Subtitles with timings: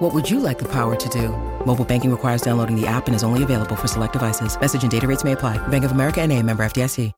[0.00, 1.28] What would you like the power to do?
[1.66, 4.58] Mobile banking requires downloading the app and is only available for select devices.
[4.58, 5.58] Message and data rates may apply.
[5.68, 7.12] Bank of America and a member FDIC.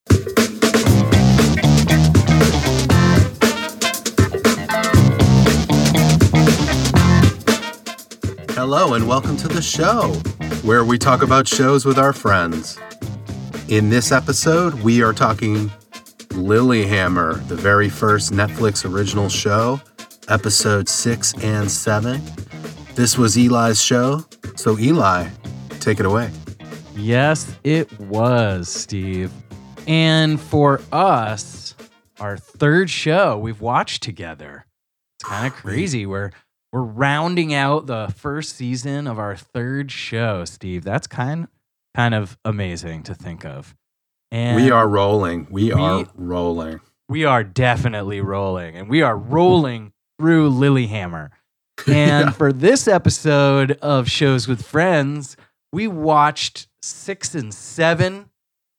[8.57, 10.09] Hello, and welcome to the show
[10.65, 12.81] where we talk about shows with our friends.
[13.69, 15.71] In this episode, we are talking
[16.31, 19.81] Lilyhammer, the very first Netflix original show,
[20.29, 22.21] episode six and seven.
[22.95, 24.25] This was Eli's show,
[24.55, 25.29] so Eli,
[25.81, 26.31] take it away.
[26.95, 29.33] Yes, it was, Steve.
[29.89, 31.75] And for us,
[32.21, 34.67] our third show we've watched together.
[35.19, 36.07] It's kind of crazy.
[36.07, 36.31] We're
[36.73, 40.85] we're rounding out the first season of our third show, Steve.
[40.85, 41.49] That's kind
[41.95, 43.75] kind of amazing to think of.
[44.31, 45.47] And we are rolling.
[45.51, 46.81] We, we- are rolling.
[47.09, 51.31] we are definitely rolling, and we are rolling through Lilyhammer.
[51.87, 52.31] And Yeah.
[52.31, 55.37] for this episode of Shows with Friends,
[55.73, 58.31] we watched six and seven.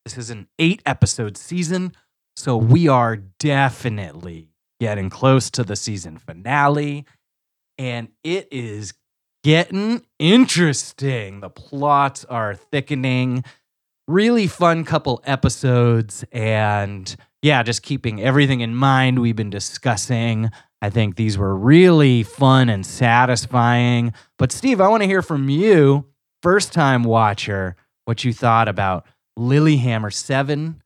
[0.04, 1.92] This is an eight episode season.
[2.36, 4.48] So we are definitely
[4.80, 7.04] getting close to the season finale.
[7.78, 8.94] And it is
[9.42, 11.40] getting interesting.
[11.40, 13.44] The plots are thickening.
[14.06, 16.24] Really fun couple episodes.
[16.32, 20.50] And yeah, just keeping everything in mind we've been discussing.
[20.84, 24.12] I think these were really fun and satisfying.
[24.38, 26.04] But Steve, I want to hear from you,
[26.42, 29.06] first time watcher, what you thought about
[29.38, 30.82] Lilyhammer 7.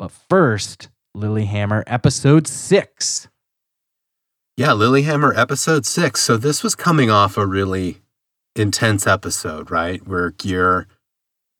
[0.00, 3.28] But first, Lilyhammer episode 6.
[4.56, 6.20] Yeah, Lilyhammer episode six.
[6.20, 8.00] So this was coming off a really
[8.56, 10.04] intense episode, right?
[10.04, 10.88] Where Geir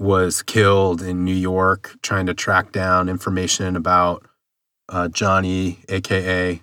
[0.01, 4.27] was killed in New York trying to track down information about
[4.89, 6.61] uh, Johnny, aka,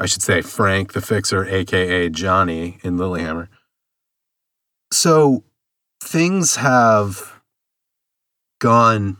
[0.00, 3.48] I should say Frank the Fixer, aka Johnny in Lilyhammer.
[4.92, 5.44] So
[6.02, 7.40] things have
[8.60, 9.18] gone.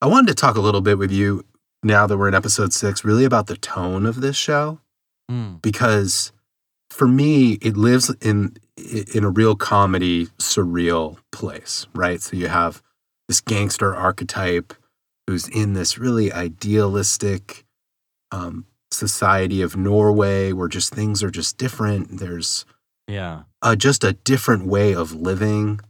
[0.00, 1.44] I wanted to talk a little bit with you
[1.82, 4.80] now that we're in episode six, really about the tone of this show
[5.30, 6.32] Mm, because
[6.90, 12.82] for me it lives in in a real comedy surreal place right so you have
[13.26, 14.72] this gangster archetype
[15.26, 17.66] who's in this really idealistic
[18.32, 22.64] um, society of norway where just things are just different there's
[23.06, 23.42] yeah.
[23.62, 25.80] uh, just a different way of living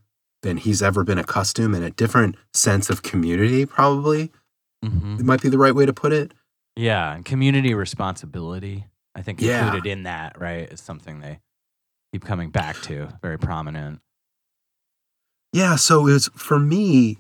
[0.43, 4.31] than he's ever been accustomed and a different sense of community probably
[4.85, 6.33] hmm it might be the right way to put it
[6.77, 7.13] Yeah.
[7.15, 8.87] And community responsibility,
[9.17, 9.65] I think, Yeah.
[9.65, 11.41] included in that, right, is something they
[12.13, 13.09] keep coming back to.
[13.21, 14.01] Very prominent.
[15.53, 17.19] Yeah, so it's for me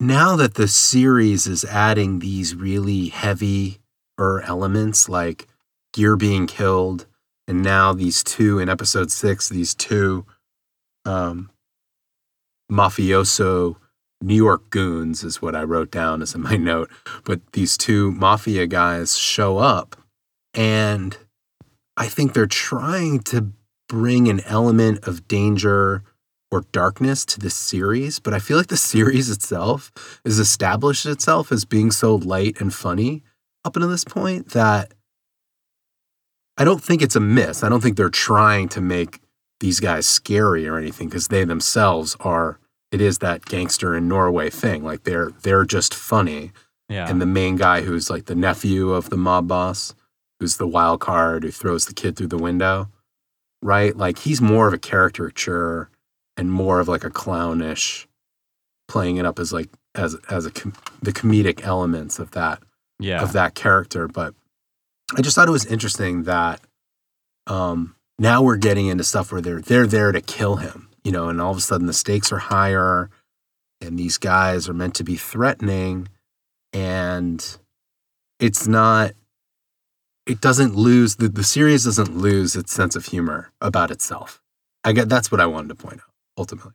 [0.00, 3.78] now that the series is adding these really heavy
[4.18, 5.46] er elements like
[5.92, 7.06] Geir being killed
[7.46, 10.26] and now these two in episode 6 these two
[11.04, 11.50] um
[12.70, 13.76] mafioso
[14.20, 16.90] New York goons is what I wrote down as in my note.
[17.24, 19.96] But these two mafia guys show up
[20.54, 21.16] and
[21.96, 23.52] I think they're trying to
[23.88, 26.02] bring an element of danger
[26.50, 29.92] or darkness to this series, but I feel like the series itself
[30.24, 33.22] has established itself as being so light and funny
[33.68, 34.94] up until this point that
[36.56, 37.62] I don't think it's a miss.
[37.62, 39.20] I don't think they're trying to make
[39.60, 42.58] these guys scary or anything because they themselves are
[42.90, 44.82] it is that gangster in Norway thing.
[44.82, 46.52] Like they're they're just funny.
[46.88, 47.08] Yeah.
[47.08, 49.94] And the main guy who's like the nephew of the mob boss,
[50.40, 52.88] who's the wild card who throws the kid through the window,
[53.62, 53.94] right?
[53.94, 55.90] Like he's more of a caricature
[56.38, 58.08] and more of like a clownish,
[58.88, 62.62] playing it up as like as as a com- the comedic elements of that
[62.98, 63.22] yeah.
[63.22, 64.08] of that character.
[64.08, 64.34] But
[65.16, 66.60] I just thought it was interesting that
[67.46, 71.28] um, now we're getting into stuff where they're they're there to kill him, you know,
[71.28, 73.10] and all of a sudden the stakes are higher,
[73.80, 76.08] and these guys are meant to be threatening,
[76.72, 77.58] and
[78.38, 79.12] it's not.
[80.26, 84.42] It doesn't lose the the series doesn't lose its sense of humor about itself.
[84.84, 86.72] I get that's what I wanted to point out ultimately.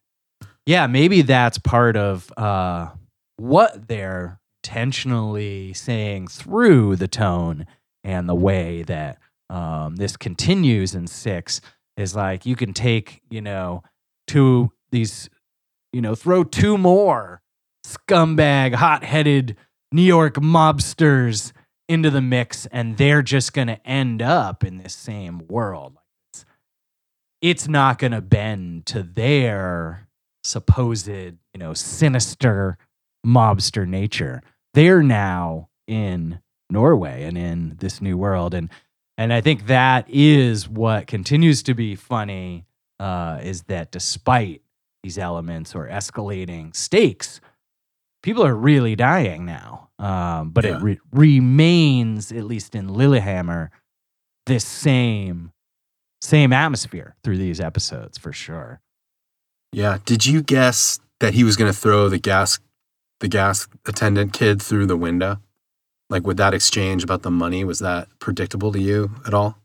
[0.65, 2.89] yeah, maybe that's part of uh,
[3.37, 7.65] what they're intentionally saying through the tone
[8.03, 9.17] and the way that
[9.49, 11.59] um, this continues in six
[11.97, 13.83] is like you can take, you know,
[14.25, 15.29] two these,
[15.91, 17.41] you know, throw two more
[17.85, 19.57] scumbag, hot headed
[19.91, 21.51] New York mobsters
[21.89, 25.97] into the mix, and they're just going to end up in this same world.
[26.31, 26.45] It's,
[27.41, 30.07] it's not going to bend to their
[30.41, 32.77] supposed, you know, sinister
[33.25, 34.41] mobster nature.
[34.73, 36.39] They're now in
[36.69, 38.69] Norway and in this new world, and
[39.17, 42.65] and I think that is what continues to be funny
[42.99, 44.61] uh, is that despite
[45.03, 47.39] these elements or escalating stakes,
[48.23, 49.89] people are really dying now.
[49.99, 50.77] Um, but Yeah.
[50.77, 53.69] it re- remains, at least in Lilyhammer,
[54.47, 55.51] this same
[56.21, 58.79] same atmosphere through these episodes for sure.
[59.73, 59.97] Yeah.
[60.05, 62.59] Did you guess that he was going to throw the gas
[63.23, 65.39] the gas attendant kid through the window?
[66.09, 69.57] Like with that exchange about the money, was that predictable to you at all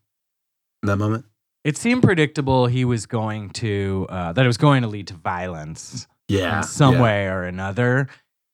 [0.82, 1.24] in that moment?
[1.64, 5.14] It seemed predictable he was going to uh, that it was going to lead to
[5.14, 6.06] violence.
[6.28, 6.58] Yeah.
[6.58, 7.02] in some yeah.
[7.02, 8.08] way or another.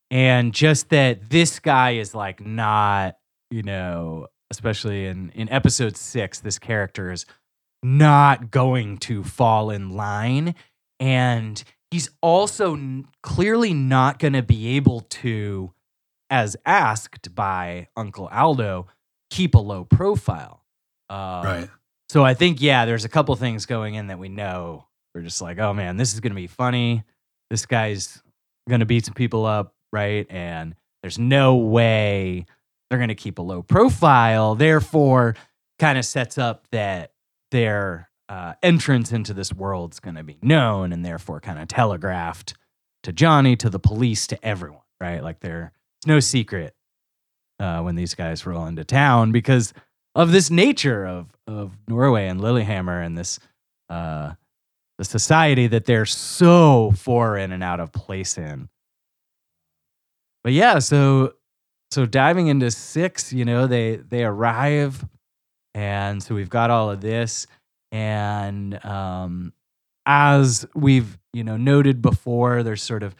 [0.09, 3.17] And just that this guy is like not,
[3.51, 7.25] you know, especially in, in episode six, this character is
[7.83, 10.55] not going to fall in line.
[10.99, 11.61] And
[11.95, 12.77] he's also
[13.23, 15.71] clearly not going to be able to,
[16.29, 18.87] as asked by Uncle Aldo,
[19.29, 20.65] keep a low profile.
[21.09, 21.69] Uh, Right.
[22.09, 24.87] so I think, yeah, there's a couple things going in that we know.
[25.13, 27.03] We're just like, oh man, this is going to be funny.
[27.49, 28.21] This guy's
[28.67, 30.27] going to beat some people up, right?
[30.29, 32.45] And there's no way
[32.89, 34.55] they're going to keep a low profile.
[34.55, 35.35] Therefore,
[35.79, 37.13] kind of sets up that
[37.51, 42.55] their uh, entrance into this world's going to be known and therefore kind of telegraphed
[43.03, 45.23] to Johnny, to the police, to everyone, right?
[45.23, 46.73] Like there, it's no secret
[47.59, 49.73] uh, when these guys roll into town because
[50.15, 53.39] of this nature of of Norway and Lilyhammer and this
[53.89, 54.33] uh,
[54.97, 58.69] the society that they're so foreign and out of place in.
[60.43, 61.33] But yeah, so
[61.91, 65.05] so diving into six, you know, they they arrive,
[65.73, 67.45] and so we've got all of this,
[67.95, 69.53] and um,
[70.05, 73.15] as we've you know noted before, there's sort of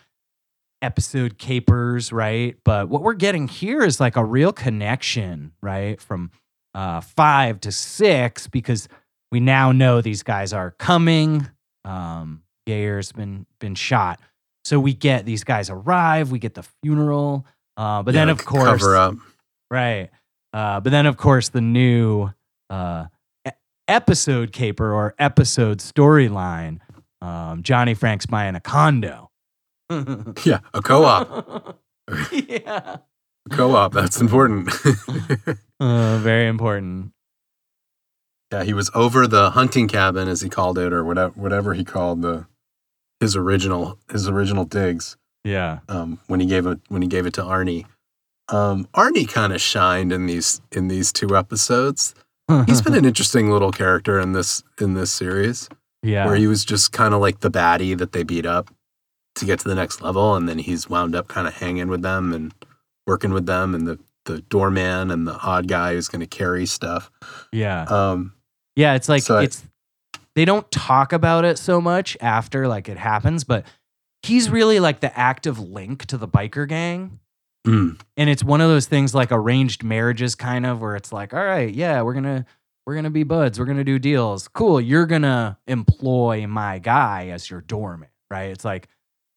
[0.81, 2.57] episode capers, right?
[2.65, 6.29] But what we're getting here is like a real connection, right, from
[6.73, 8.89] uh, five to six because
[9.31, 11.49] we now know these guys are coming.
[11.85, 14.19] Um, Geir's been been shot,
[14.65, 16.31] so we get these guys arrive.
[16.31, 17.45] We get the funeral,
[17.77, 19.15] uh, but then of course, cover up.
[19.71, 20.09] right?
[20.51, 22.29] Uh, but then of course the new
[22.69, 23.05] uh,
[23.87, 26.79] episode caper or episode storyline.
[27.21, 29.29] Um, Johnny Frank's buying a condo.
[30.43, 31.77] Yeah, a co-op.
[32.31, 32.97] yeah,
[33.51, 33.93] co-op.
[33.93, 34.69] That's important.
[35.79, 37.11] uh, very important.
[38.51, 41.83] yeah, he was over the hunting cabin, as he called it, or whatever, whatever he
[41.83, 42.47] called the
[43.19, 45.17] his original his original digs.
[45.43, 47.85] Yeah, Um, when he gave it when he gave it to Arnie.
[48.49, 52.15] Um, Arnie kind of shined in these in these two episodes.
[52.65, 55.67] He's been an interesting little character in this in this series,
[56.03, 56.25] yeah.
[56.25, 58.69] where he was just kind of like the baddie that they beat up
[59.35, 62.01] to get to the next level, and then he's wound up kind of hanging with
[62.01, 62.53] them and
[63.07, 66.65] working with them, and the the doorman and the odd guy who's going to carry
[66.65, 67.11] stuff.
[67.51, 67.83] yeah.
[67.83, 68.33] Um,
[68.75, 69.63] Yeah, it's like So I- it's
[70.33, 73.65] they don't talk about it so much after like it happens, but
[74.23, 77.19] he's really like the active link to the biker gang.
[77.65, 81.33] Mm, And it's one of those things like arranged marriages kind of where it's like,
[81.33, 82.45] all right, yeah, we're to
[82.85, 84.47] we're to be buds, we're to do deals.
[84.47, 88.51] Cool, you're to employ my guy as your doorman, right?
[88.51, 88.87] It's like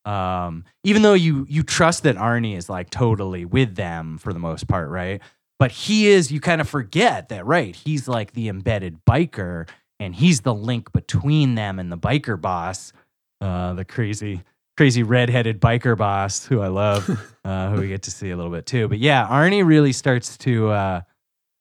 [0.05, 4.39] um even though you you trust that Arnie is like totally with them for the
[4.39, 5.21] most part, right?
[5.59, 7.75] But he is you kind of forget that, right?
[7.75, 9.69] He's like the embedded biker
[10.01, 12.93] and he's the link between them and the biker boss,
[13.41, 14.43] uh, the crazy,
[14.79, 17.11] crazy redheaded biker boss who I love,
[17.45, 18.87] uh, who we get to see a little bit too.
[18.87, 21.01] But yeah, Arnie really starts to uh,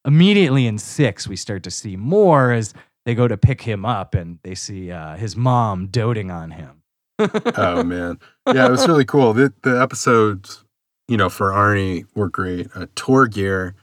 [0.06, 2.76] immediately in six, we start to see more as
[3.08, 6.84] they go to pick him up and they see uh, his mom doting on him.
[7.56, 8.20] oh man,
[8.54, 9.34] yeah, it was really cool.
[9.34, 10.64] The the episodes,
[11.08, 12.68] you know, for Arnie were great.
[12.76, 13.74] Uh, Torgeir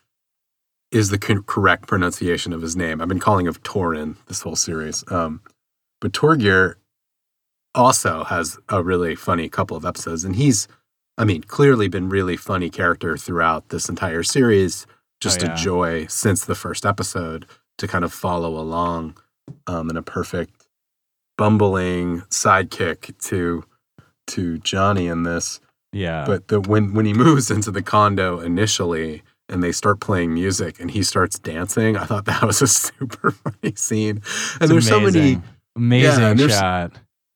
[0.93, 3.01] is the co- correct pronunciation of his name.
[3.01, 5.03] I've been calling him Torin this whole series.
[5.11, 5.41] Um,
[6.01, 6.77] but Torgeir
[7.75, 10.69] also has a really funny couple of episodes, and he's,
[11.19, 14.87] I mean, clearly been really funny character throughout this entire series.
[15.21, 15.55] Just Oh, yeah.
[15.55, 17.47] a joy since the first episode
[17.79, 19.17] to kind of follow along
[19.67, 20.53] um, in a perfect
[21.39, 23.65] bumbling sidekick to
[24.27, 25.61] to Johnny in this.
[25.93, 26.25] Yeah.
[26.27, 30.81] But the when when he moves into the condo initially and they start playing music
[30.81, 34.17] and he starts dancing, I thought that was a super funny scene.
[34.17, 35.41] And It's there's so many
[35.77, 36.93] amazing there's- shot.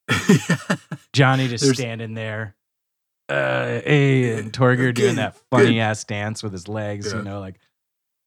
[1.13, 2.55] Johnny just There's- standing there.
[3.29, 7.19] uh, hey, and Torgeir doing that funny ass dance with his legs, Yeah.
[7.19, 7.57] you know, like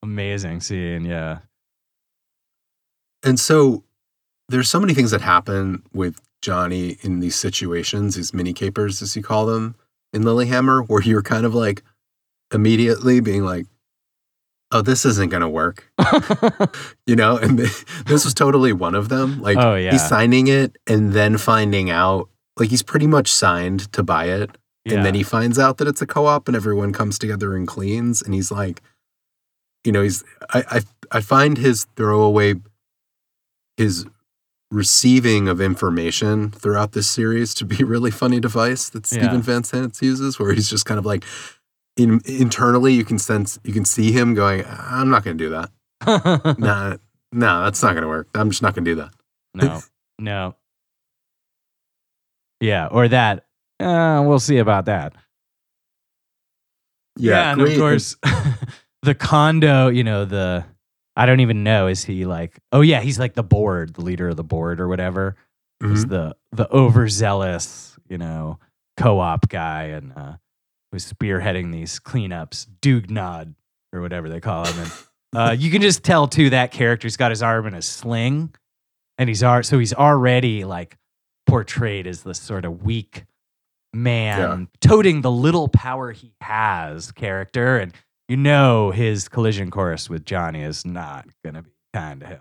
[0.04, 1.06] amazing scene.
[1.06, 1.40] Yeah.
[3.24, 3.84] And so
[4.50, 9.16] there's so many things that happen with Johnny in these situations, these mini capers, as
[9.16, 9.76] you call them,
[10.14, 11.84] in Lilyhammer, where you're kind of like
[12.54, 13.66] immediately being like,
[14.72, 15.92] oh, this isn't going to work,
[17.06, 17.38] you know?
[17.38, 19.42] And th- this was totally one of them.
[19.42, 19.92] Like, oh yeah.
[19.92, 24.58] he's signing it and then finding out, like, he's pretty much signed to buy it.
[24.86, 28.22] And then he finds out that it's a co-op and everyone comes together and cleans.
[28.22, 28.82] And he's like,
[29.84, 30.82] you know, he's I I,
[31.18, 32.56] I find his throwaway
[33.78, 34.06] his
[34.72, 39.20] receiving of information throughout this series to be really funny device that Yeah.
[39.20, 41.24] Steven Van Zandt uses, where he's just kind of like
[42.04, 45.70] in, internally you can sense you can see him going, I'm not gonna do that.
[46.60, 46.98] Nah,
[47.32, 48.28] no, that's not gonna work.
[48.36, 49.12] I'm just not gonna do that.
[49.54, 49.82] no,
[50.20, 50.56] no.
[52.60, 53.46] Yeah, or that.
[53.80, 55.14] Uh, we'll see about that.
[57.18, 57.52] Yeah.
[57.54, 58.16] And of course,
[59.02, 59.88] the condo.
[59.88, 60.66] You know the.
[61.16, 61.88] I don't even know.
[61.88, 62.60] Is he like?
[62.72, 65.36] Oh yeah, he's like the board, the leader of the board or whatever.
[65.84, 66.10] Is Mhm.
[66.10, 68.60] the the overzealous, you know,
[68.98, 70.34] co-op guy and uh,
[70.92, 73.56] who's spearheading these cleanups, Dugnad
[73.94, 74.80] or whatever they call him.
[74.80, 74.92] And
[75.36, 78.54] uh, you can just tell too that character's got his arm in a sling,
[79.18, 80.98] and he's ar- so he's already like
[81.48, 83.26] portrayed as this sort of weak
[83.94, 87.94] man toting the little power he has character, and
[88.28, 92.40] you know his collision course with Johnny is not gonna be kind to him.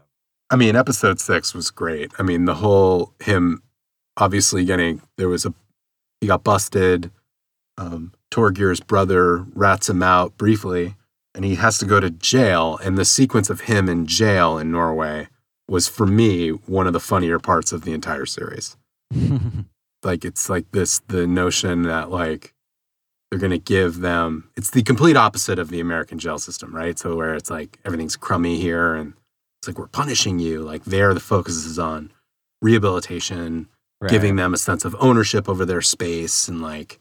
[0.50, 2.12] I mean, episode six was great.
[2.18, 3.62] I mean, the whole him
[4.16, 5.54] obviously getting there was a
[6.20, 7.10] he got busted.
[7.78, 10.96] Um, Torgeir's brother rats him out briefly,
[11.34, 12.78] and he has to go to jail.
[12.82, 15.28] And the sequence of him in jail in Norway
[15.68, 18.76] was, for me, one of the funnier parts of the entire series.
[20.02, 22.54] Like it's like this the notion that like
[23.30, 26.98] they're gonna give them it's the complete opposite of the American jail system, right?
[26.98, 29.12] So where it's like everything's crummy here and
[29.60, 30.62] it's like we're punishing you.
[30.62, 32.12] Like there, the focus is on
[32.62, 33.68] rehabilitation,
[34.08, 36.98] giving them a sense of ownership over their space and like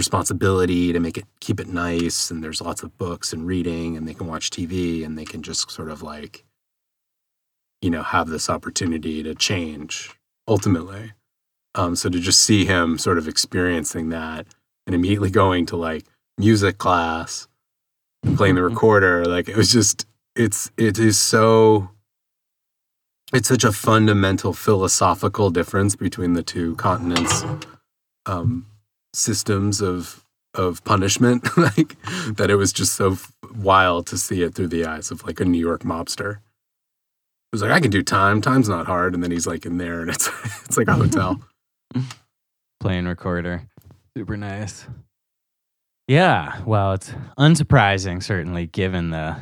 [0.00, 2.30] responsibility to make it keep it nice.
[2.30, 5.42] And there's lots of books and reading, and they can watch TV and they can
[5.42, 6.44] just sort of like,
[7.82, 11.12] you know, have this opportunity to change ultimately.
[11.74, 14.46] Um, so to just see him sort of experiencing that
[14.86, 16.04] and immediately going to like
[16.38, 17.46] music class
[18.36, 21.90] playing the recorder, like it was just it's it is so
[23.32, 27.44] it's such a fundamental philosophical difference between the two continents
[28.26, 28.66] um
[29.14, 30.24] systems of
[30.54, 31.96] of punishment like
[32.34, 33.16] that it was just so
[33.56, 37.62] wild to see it through the eyes of like a new york mobster it was
[37.62, 40.10] like i can do time time's not hard and then he's like in there and
[40.10, 40.28] it's
[40.64, 41.40] it's like a hotel
[42.80, 43.68] playing recorder.
[44.16, 44.86] Super nice.
[46.08, 49.36] Yeah, well, it's unsurprising, certainly, given the,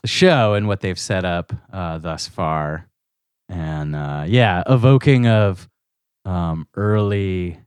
[0.00, 2.88] the show and what they've set up uh, thus far.
[3.50, 5.68] And uh, yeah, evoking of
[6.24, 7.58] um, early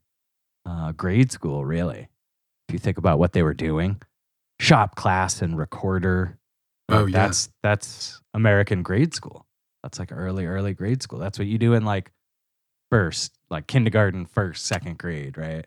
[0.68, 2.10] uh, grade school, really.
[2.68, 4.02] If you think about what they were doing,
[4.60, 6.38] shop class and recorder.
[6.90, 7.26] Oh, like, yeah.
[7.28, 9.46] That's, that's American grade school.
[9.84, 11.20] That's like early, early grade school.
[11.20, 12.12] That's what you do in like
[12.92, 15.66] first, like kindergarten, first, second grade, right?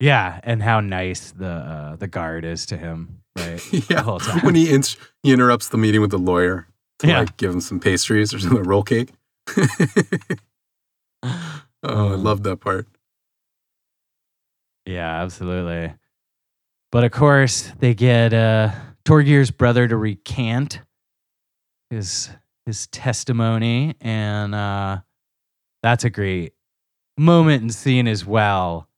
[0.00, 3.60] Yeah, and how nice the uh, the guard is to him, right?
[3.90, 4.40] yeah whole time.
[4.44, 6.68] when he, int- he interrupts the meeting with the lawyer
[7.00, 7.18] to Yeah.
[7.20, 9.10] like give him some pastries or something roll cake
[11.82, 12.86] oh i love that part
[14.86, 15.94] Yeah, absolutely.
[16.90, 18.70] But of course, they get uh,
[19.04, 20.80] Torgeir's brother to recant
[21.90, 22.30] his
[22.64, 25.00] his testimony, and uh,
[25.82, 26.54] that's a great
[27.18, 28.88] moment and scene as well.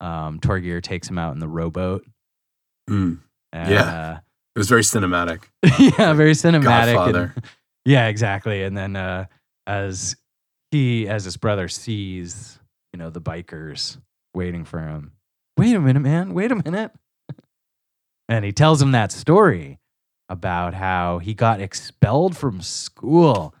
[0.00, 2.04] Um, Torgeir takes him out in the rowboat.
[2.90, 3.20] Mm.
[3.52, 4.18] And, Yeah.
[4.54, 6.54] it was very cinematic uh, yeah, very cinematic.
[6.56, 7.34] and- Godfather.
[7.84, 8.64] yeah, exactly.
[8.64, 9.26] And then uh,
[9.68, 10.16] as
[10.70, 12.58] he, as his brother sees,
[12.92, 13.98] you know, the bikers
[14.34, 15.12] waiting for him.
[15.58, 16.34] Wait a minute, man.
[16.34, 16.92] Wait a minute.
[18.28, 19.78] and he tells him that story
[20.28, 23.54] about how he got expelled from school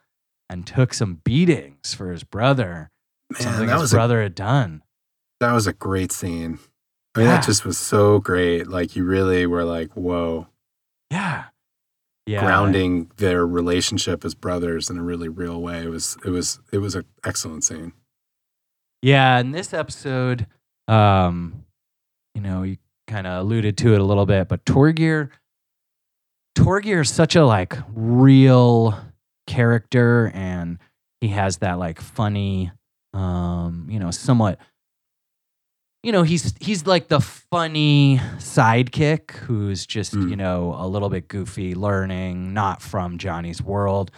[0.50, 2.90] and took some beatings for his brother.
[3.34, 4.82] something Man, that his was a, brother had done.
[5.40, 6.58] that was a great scene.
[7.14, 7.36] I mean, Yeah.
[7.36, 8.66] that just was so great.
[8.66, 10.48] Like you really were like, whoa,
[11.10, 11.44] Yeah.
[12.26, 12.40] Yeah.
[12.40, 15.82] grounding their relationship as brothers in a really real way.
[15.82, 17.92] It was, it was, it was an excellent scene.
[19.00, 20.46] Yeah, in this episode,
[20.88, 21.64] um,
[22.34, 25.30] you know, you kind of alluded to it a little bit, but Torgeir,
[26.56, 28.98] Torgeir is such a like real
[29.46, 30.78] character, and
[31.20, 32.72] he has that like funny,
[33.12, 34.58] um, you know, somewhat
[36.06, 40.30] you know, he's he's like the funny sidekick who's just, Mm.
[40.30, 44.12] you know, a little bit goofy, learning, not from Johnny's world.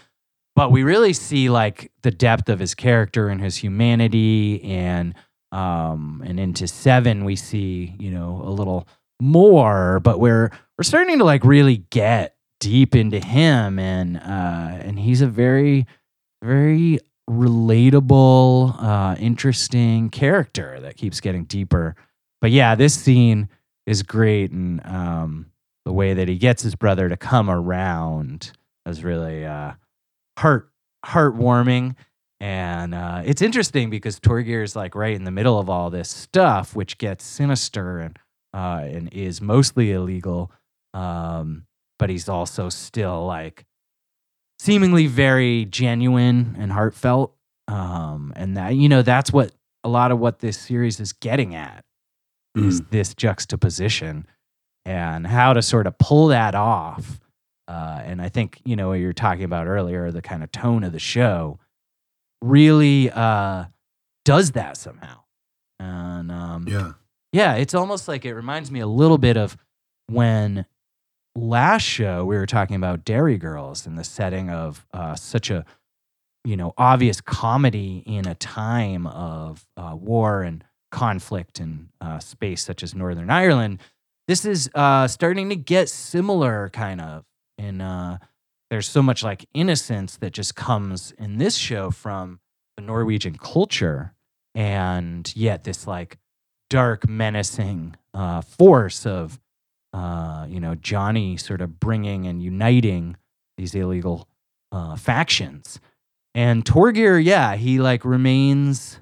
[0.55, 5.15] But we really see like the depth of his character and his humanity and
[5.51, 8.87] um and into 7 we see, you know, a little
[9.19, 14.99] more, but we're we're starting to like really get deep into him and uh and
[14.99, 15.87] he's a very
[16.45, 21.95] very relatable uh interesting character that keeps getting deeper.
[22.41, 23.49] But yeah this scene
[23.87, 25.47] is great and um
[25.85, 28.53] the way that he gets his brother to come around
[28.87, 29.73] is really uh
[30.39, 30.71] heart
[31.05, 31.97] heartwarming.
[32.41, 36.09] And uh it's interesting because Torgeir is like right in the middle of all this
[36.09, 38.19] stuff which gets sinister and
[38.55, 40.51] uh and is mostly illegal.
[40.95, 41.67] Um
[41.99, 43.67] but he's also still like
[44.59, 47.35] seemingly very genuine and heartfelt
[47.69, 49.53] um and that you know that's what
[49.85, 51.85] a lot of what this series is getting at
[52.57, 52.91] is Mm.
[52.91, 54.27] this juxtaposition
[54.85, 57.21] and how to sort of pull that off
[57.69, 60.83] uh and i think you know what you're talking about earlier the kind of tone
[60.83, 61.59] of the show
[62.43, 63.65] really uh
[64.25, 65.21] does that somehow
[65.79, 66.93] and um Yeah.
[67.33, 69.57] yeah, it's almost like it reminds me a little bit of
[70.09, 70.65] when
[71.39, 75.65] last show we were talking about Derry Girls in the setting of uh, such a
[76.45, 82.63] you know obvious comedy in a time of uh, war and conflict in uh, space
[82.65, 83.81] such as Northern Ireland.
[84.27, 87.25] This is uh, starting to get similar, kind of.
[87.57, 88.19] In uh,
[88.71, 92.41] there's so much like innocence that just comes in this show from
[92.77, 94.15] the Norwegian culture,
[94.55, 96.19] and yet this like
[96.71, 99.41] dark, menacing uh, force of,
[99.93, 103.17] uh, you know, Johnny sort of bringing and uniting
[103.57, 104.29] these illegal
[104.73, 105.81] uh, factions.
[106.35, 109.01] And Torgeir, yeah, he like remains.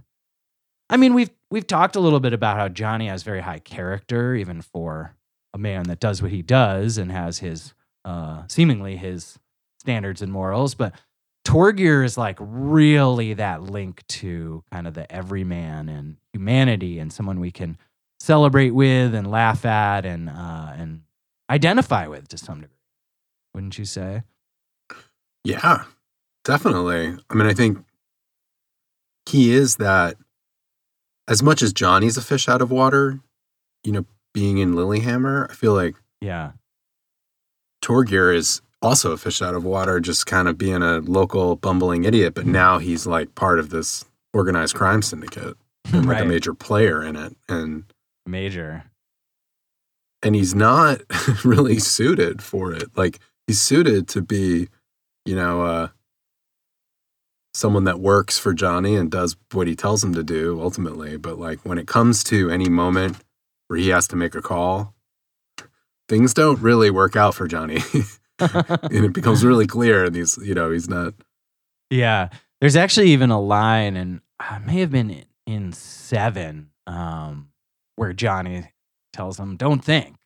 [0.88, 4.34] I mean, we've we've talked a little bit about how Johnny has very high character,
[4.34, 5.14] even for
[5.52, 7.74] a man that does what he does and has his
[8.04, 9.38] uh, seemingly his
[9.80, 10.74] standards and morals.
[10.74, 10.94] But
[11.46, 17.40] Torgeir is like really that link to kind of the everyman and humanity and someone
[17.40, 17.78] we can
[18.26, 21.02] celebrate with and laugh at and uh, and
[21.48, 22.76] identify with to some degree.
[23.54, 24.22] Wouldn't you say?
[25.44, 25.84] Yeah,
[26.44, 27.16] definitely.
[27.30, 27.78] I mean, I think
[29.26, 30.16] he is that
[31.28, 33.20] as much as Johnny's a fish out of water,
[33.84, 36.52] you know, being in Lilyhammer, I feel like Yeah.
[37.82, 42.04] Torgeir is also a fish out of water, just kind of being a local bumbling
[42.04, 45.56] idiot, but now he's like part of this organized crime syndicate
[45.92, 47.36] and like a major player in it.
[47.48, 47.84] And
[48.26, 48.84] Major.
[50.22, 51.00] and he's not
[51.44, 52.96] really suited for it.
[52.96, 54.68] Like he's suited to be,
[55.24, 55.88] you know, uh,
[57.54, 61.16] someone that works for Johnny and does what he tells him to do ultimately.
[61.16, 63.16] But like when it comes to any moment
[63.68, 64.94] where he has to make a call,
[66.08, 67.78] things don't really work out for Johnny.
[68.38, 70.04] and it becomes really clear.
[70.04, 71.14] And he's, you know, he's not.
[71.90, 72.28] Yeah.
[72.60, 77.48] There's actually even a line, and I may have been in, in seven, um,
[77.96, 78.70] where Johnny
[79.12, 80.16] tells him, Don't think.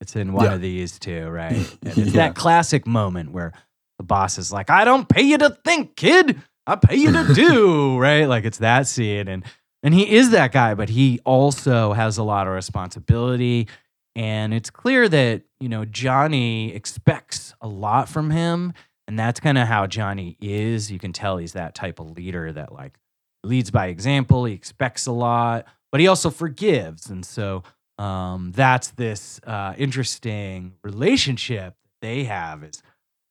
[0.00, 0.54] It's in one Yeah.
[0.54, 1.56] of these two, right?
[1.82, 2.28] And it's Yeah.
[2.28, 3.52] that classic moment where
[3.98, 6.40] the boss is like, I don't pay you to think, kid.
[6.66, 8.26] I pay you to do, right?
[8.26, 9.26] Like it's that scene.
[9.28, 9.44] And
[9.82, 13.68] and he is that guy, but he also has a lot of responsibility.
[14.16, 18.72] And it's clear that, you know, Johnny expects a lot from him.
[19.06, 20.90] And that's kind of how Johnny is.
[20.90, 22.98] You can tell he's that type of leader that like
[23.44, 24.44] leads by example.
[24.44, 27.08] He expects a lot, but he also forgives.
[27.10, 27.62] And so
[27.98, 32.82] um, that's this uh, interesting relationship that they have is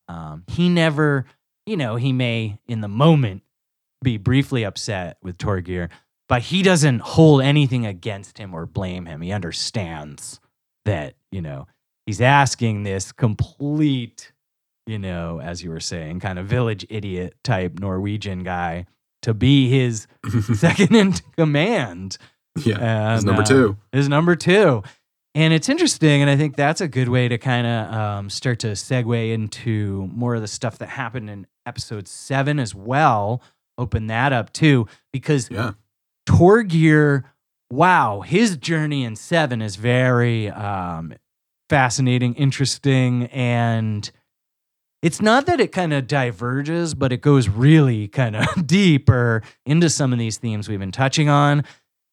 [0.08, 1.26] um, he never,
[1.66, 3.42] you know, he may in the moment
[4.02, 5.88] be briefly upset with Torgeir,
[6.28, 9.20] but he doesn't hold anything against him or blame him.
[9.20, 10.40] He understands
[10.84, 11.66] that, you know,
[12.06, 14.32] he's asking this complete,
[14.86, 18.86] you know, as you were saying, kind of village idiot type Norwegian guy
[19.22, 20.06] to be his
[20.54, 22.18] second in command.
[22.56, 22.78] Yeah.
[23.16, 23.76] And, number uh, two.
[23.92, 24.82] is number two.
[25.34, 28.58] And it's interesting, and I think that's a good way to kind of um, start
[28.60, 33.42] to segue into more of the stuff that happened in episode seven as well.
[33.76, 35.72] Open that up too, because Yeah.
[36.28, 37.24] Torgeir,
[37.70, 41.14] wow, his journey in seven is very um,
[41.70, 44.10] fascinating, interesting, and
[45.02, 49.88] it's not that it kind of diverges, but it goes really kind of deeper into
[49.88, 51.64] some of these themes we've been touching on.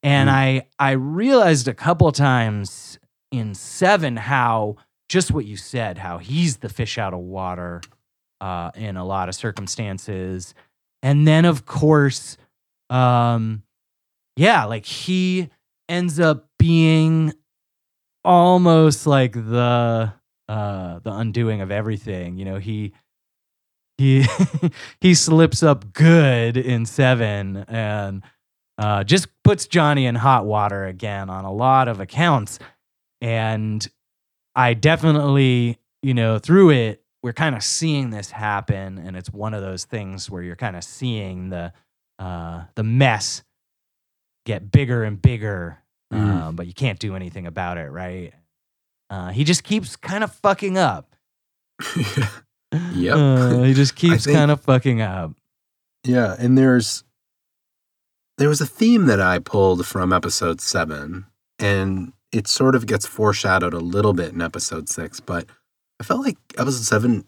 [0.05, 0.33] And Mm.
[0.33, 2.99] I I realized a couple times
[3.31, 4.77] in seven how
[5.09, 7.81] just what you said, how he's the fish out of water
[8.39, 10.53] uh, in a lot of circumstances.
[11.01, 12.37] And then of course,
[12.91, 13.63] um,
[14.37, 15.49] yeah, like he
[15.89, 17.33] ends up being
[18.23, 20.13] almost like the
[20.47, 22.37] uh the undoing of everything.
[22.37, 22.93] You know, he
[23.97, 24.25] he
[25.01, 28.21] he slips up good in seven and
[28.77, 32.59] uh, just puts Johnny in hot water again on a lot of accounts.
[33.21, 33.87] And
[34.55, 39.53] I definitely, you know, through it, we're kind of seeing this happen, and it's one
[39.53, 41.73] of those things where you're kind of seeing the
[42.19, 43.43] uh, the mess
[44.45, 45.79] get bigger and bigger,
[46.13, 46.19] Mm.
[46.19, 48.31] um, but you can't do anything about it, right?
[49.09, 51.15] Uh, he just keeps kind of fucking up.
[52.93, 53.15] Yep.
[53.17, 55.31] Uh, he just keeps kind of fucking up.
[56.03, 57.03] Yeah, and there's
[58.37, 61.25] there was a theme that I pulled from episode 7
[61.59, 65.45] and it sort of gets foreshadowed a little bit in episode 6, but
[65.99, 67.25] I felt like episode 7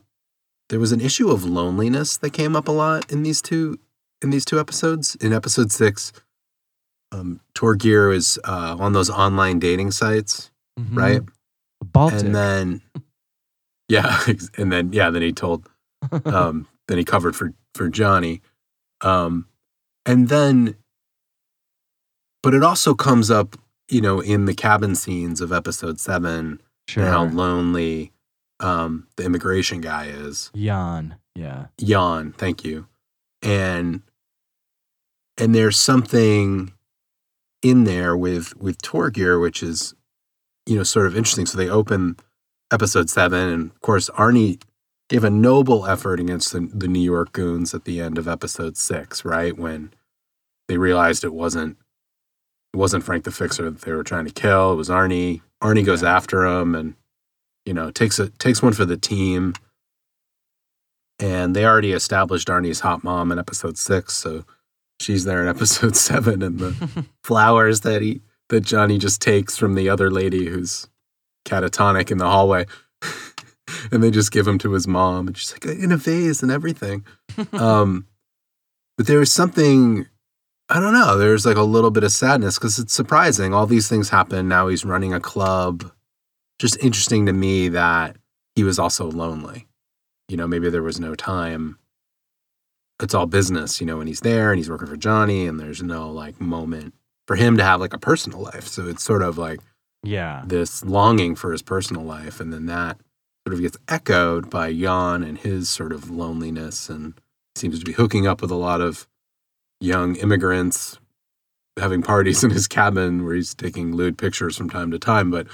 [0.70, 3.80] there was an issue of loneliness that came up a lot in these two
[4.22, 5.16] in these two episodes.
[5.16, 6.12] In episode 6,
[7.14, 10.98] um Torgeir is uh, on those online dating sites, Mhm.
[10.98, 11.22] right?
[11.86, 12.20] Baltic.
[12.26, 12.82] And then
[13.88, 14.20] yeah,
[14.58, 15.70] and then yeah, then he told
[16.26, 18.42] um, then he covered for for Johnny,
[19.02, 19.48] um,
[20.06, 20.76] and then,
[22.44, 23.56] but it also comes up,
[23.90, 27.04] you know, in the cabin scenes of episode seven, sure.
[27.04, 28.12] and how lonely
[28.60, 30.52] um, the immigration guy is.
[30.54, 31.16] Yawn.
[31.36, 31.68] Yeah.
[31.80, 32.88] Jan, thank you,
[33.42, 34.02] and
[35.38, 36.74] and there's something
[37.62, 39.94] in there with with Torgeir, which is,
[40.66, 41.46] you know, sort of interesting.
[41.46, 42.18] So they open
[42.72, 44.62] episode seven, and of course Arnie
[45.10, 48.76] gave a noble effort against the, the New York goons at the end of episode
[48.76, 49.94] six, right when
[50.68, 51.78] they realized it wasn't
[52.78, 54.72] it wasn't Frank the Fixer that they were trying to kill.
[54.72, 55.42] It was Arnie.
[55.64, 56.16] Arnie goes Yeah.
[56.16, 56.94] after him, and
[57.66, 59.54] you know takes a takes one for the team.
[61.20, 64.46] And they already established Arnie's hot mom in episode six, so
[65.00, 69.74] she's there in episode seven, and the flowers that he that Johnny just takes from
[69.74, 70.88] the other lady who's
[71.46, 72.66] catatonic in the hallway.
[73.92, 76.52] and they just give them to his mom, and she's like in a vase and
[76.52, 77.04] everything.
[77.54, 78.06] Um,
[78.98, 80.06] but there was something
[80.70, 81.18] I don't know.
[81.18, 83.54] There's like a little bit of sadness because it's surprising.
[83.54, 84.48] All these things happen.
[84.48, 85.92] Now he's running a club.
[86.60, 88.18] Just interesting to me that
[88.56, 89.68] he was also lonely.
[90.28, 91.78] You know, maybe there was no time.
[93.02, 95.84] It's all business, you know, when he's there and he's working for Johnny, and there's
[95.84, 96.96] no like moment
[97.28, 98.68] for him to have like a personal life.
[98.68, 99.60] So it's sort of like
[100.04, 100.44] yeah.
[100.46, 102.98] this longing for his personal life, and then that
[103.46, 107.14] sort of gets echoed by Jan and his sort of loneliness, and
[107.56, 109.08] seems to be hooking up with a lot of
[109.80, 111.00] young immigrants,
[111.80, 115.48] having parties in his cabin where he's taking lewd pictures from time to time, but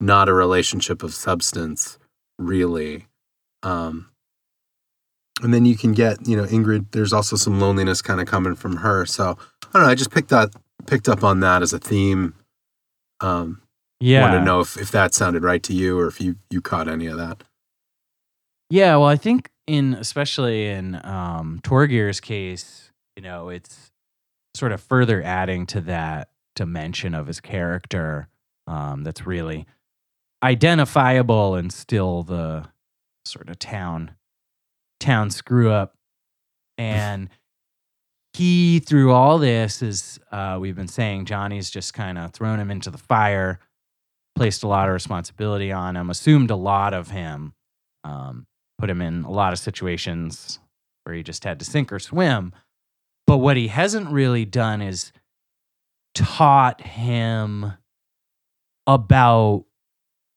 [0.00, 1.98] not a relationship of substance,
[2.38, 3.06] really.
[3.62, 4.10] Um,
[5.42, 6.86] and then you can get, you know, Ingrid.
[6.92, 9.04] There's also some loneliness kind of coming from her.
[9.06, 9.88] So I don't know.
[9.88, 10.50] I just picked that
[10.86, 12.34] picked up on that as a theme.
[13.20, 13.62] Um,
[14.00, 14.22] Yeah.
[14.22, 16.88] Want to know if, if that sounded right to you or if you you caught
[16.88, 17.42] any of that.
[18.70, 22.83] Yeah, well, I think in especially in um, Torgeir's case,
[23.16, 23.90] you know, it's
[24.54, 28.28] sort of further adding to that dimension of his character
[28.66, 29.66] um, that's really
[30.42, 32.68] identifiable and still the
[33.24, 34.12] sort of town
[35.00, 35.94] town screw up.
[36.78, 37.28] And
[38.32, 42.70] he, through all this, is uh, we've been saying Johnny's just kind of thrown him
[42.70, 43.60] into the fire,
[44.34, 47.54] placed a lot of responsibility on him, assumed a lot of him.
[48.02, 48.46] Um,
[48.78, 50.58] put him in a lot of situations
[51.04, 52.52] where he just had to sink or swim.
[53.26, 55.12] But what he hasn't really done is
[56.14, 57.72] taught him
[58.86, 59.64] about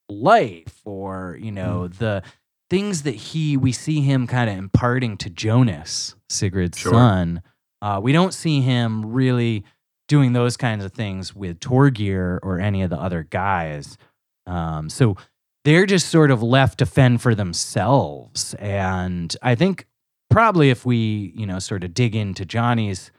[0.10, 2.24] life or, you know, the
[2.70, 6.94] things that he, we see him kind of imparting to Jonas, Sigrid's Sure.
[6.94, 7.42] son.
[7.82, 9.64] Uh, we don't see him really
[10.08, 13.98] doing those kinds of things with Torgeir or any of the other guys.
[14.46, 15.18] Um, so
[15.66, 18.54] they're just sort of left to fend for themselves.
[18.56, 19.86] And I think
[20.30, 23.12] probably if we, you know, sort of dig into Johnny's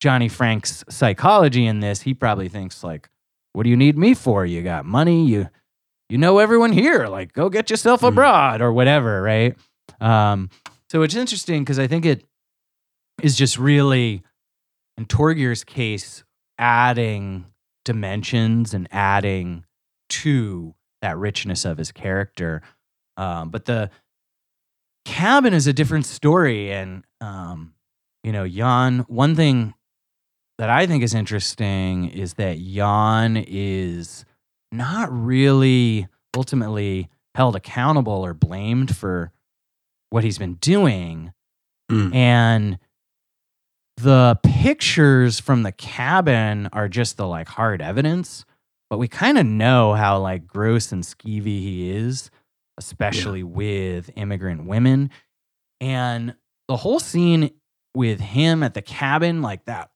[0.00, 3.08] Johnny Frank's psychology in this, he probably thinks like,
[3.52, 4.46] what do you need me for?
[4.46, 5.48] You got money, you
[6.08, 8.08] you know everyone here, like go get yourself Mhm.
[8.08, 9.56] abroad or whatever, right?
[10.00, 10.50] Um,
[10.90, 12.24] so it's interesting because I think it
[13.22, 14.22] is just really
[14.96, 16.24] in Torgeir's case
[16.58, 17.46] adding
[17.84, 19.64] dimensions and adding
[20.08, 22.62] to that richness of his character.
[23.16, 23.90] Um, but the
[25.04, 26.72] cabin is a different story.
[26.72, 27.74] And, um,
[28.22, 29.74] you know, Jan, one thing
[30.58, 34.24] that I think is interesting is that Jan is
[34.72, 39.32] not really ultimately held accountable or blamed for
[40.10, 41.32] what he's been doing.
[41.90, 42.14] Mm.
[42.14, 42.78] And
[43.96, 48.44] the pictures from the cabin are just the like hard evidence,
[48.88, 52.30] but we kind of know how like gross and skeevy he is,
[52.78, 55.10] especially with immigrant women.
[55.80, 56.34] And
[56.68, 57.50] the whole scene
[57.94, 59.90] with him at the cabin, like that,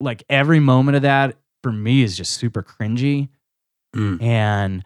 [0.00, 3.28] like every moment of that for me is just super cringy.
[3.94, 4.22] Mm.
[4.22, 4.84] And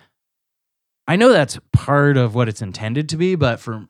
[1.07, 3.89] I know that's part of what it's intended to be, but from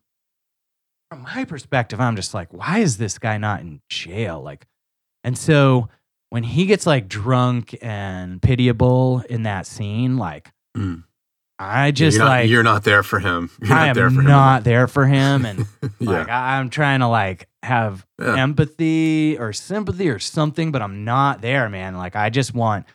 [1.11, 4.41] from my perspective, I'm just like, why is this guy not in jail?
[4.41, 4.67] Like,
[5.25, 5.89] and so
[6.29, 11.05] when he gets like drunk and pitiable in that scene, like, Mm.
[11.63, 13.51] I just you're not, like you're not there for him.
[13.63, 14.27] You're I not there am for him.
[14.27, 15.67] not there for him, and
[15.99, 16.11] yeah.
[16.11, 18.37] like I, I'm trying to like have Yeah.
[18.43, 21.97] empathy or sympathy or something, but I'm not there, man.
[21.99, 22.87] Like I just want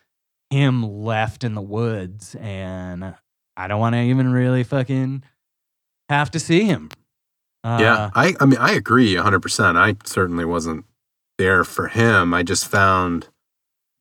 [0.49, 3.13] him left in the woods, and
[3.55, 5.21] I don't want to even really fucking
[6.09, 6.89] have to see him.
[7.63, 8.09] Uh, yeah.
[8.15, 9.75] I, I mean, I agree 100%.
[9.75, 10.85] I certainly wasn't
[11.37, 12.33] there for him.
[12.33, 13.27] I just found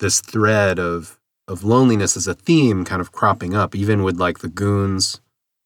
[0.01, 4.39] this thread of, of loneliness as a theme kind of cropping up, even with like
[4.39, 5.21] the goons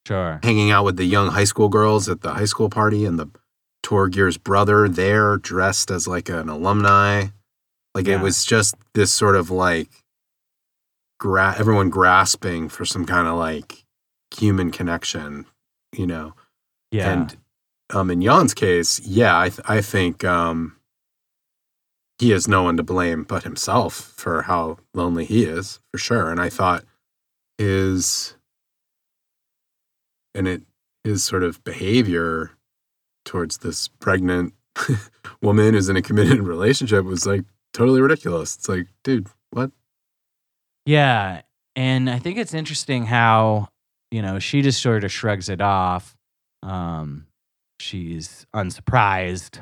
[0.06, 0.40] sure.
[0.42, 3.28] hanging out with the young high school girls at the high school party and the
[3.82, 7.26] Torgeir's brother there dressed as like an alumni.
[7.94, 8.18] Like Yeah.
[8.18, 9.88] it was just this sort of like
[11.20, 13.84] gra- everyone grasping for some kind of like
[14.36, 15.46] human connection,
[15.96, 16.34] you know.
[16.90, 17.12] Yeah.
[17.12, 17.36] And
[17.90, 20.76] um, in Jan's case, yeah, I, th- I think um,
[22.18, 26.30] he has no one to blame but himself for how lonely he is, for sure.
[26.30, 26.84] And I thought
[27.56, 28.34] his
[30.34, 30.62] and it
[31.04, 32.52] his sort of behavior
[33.24, 34.54] towards this pregnant
[35.42, 38.56] woman who's in a committed relationship was like totally ridiculous.
[38.56, 39.70] It's like, dude, what?
[40.86, 41.42] Yeah.
[41.76, 43.68] And I think it's interesting how,
[44.10, 46.16] you know, she just sort of shrugs it off.
[46.62, 47.26] Um,
[47.78, 49.60] she's unsurprised,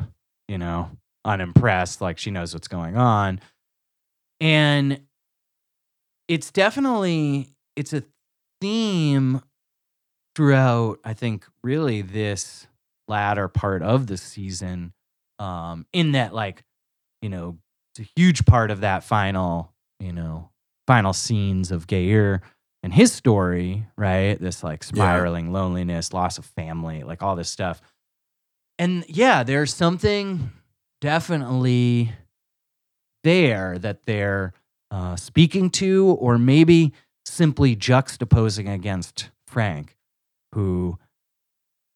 [0.49, 0.91] you know,
[1.27, 3.41] unimpressed, like she knows what's going on.
[4.41, 5.01] And
[6.29, 8.03] it's definitely it's a
[8.61, 9.43] theme
[10.35, 12.67] throughout, I think, really this
[13.09, 14.93] latter part of the season.
[15.39, 16.63] Um, in that like,
[17.21, 17.59] you know,
[17.93, 20.51] it's a huge part of that final, you know,
[20.87, 22.41] final scenes of Geir
[22.83, 24.41] and his story, right?
[24.41, 27.81] This like spiraling loneliness, loss of family, like all this stuff.
[28.79, 30.53] And yeah, there's something
[31.01, 32.13] definitely
[33.25, 34.53] there that they're
[34.91, 36.93] uh, speaking to, or maybe
[37.25, 39.97] simply juxtaposing against Frank,
[40.55, 40.99] who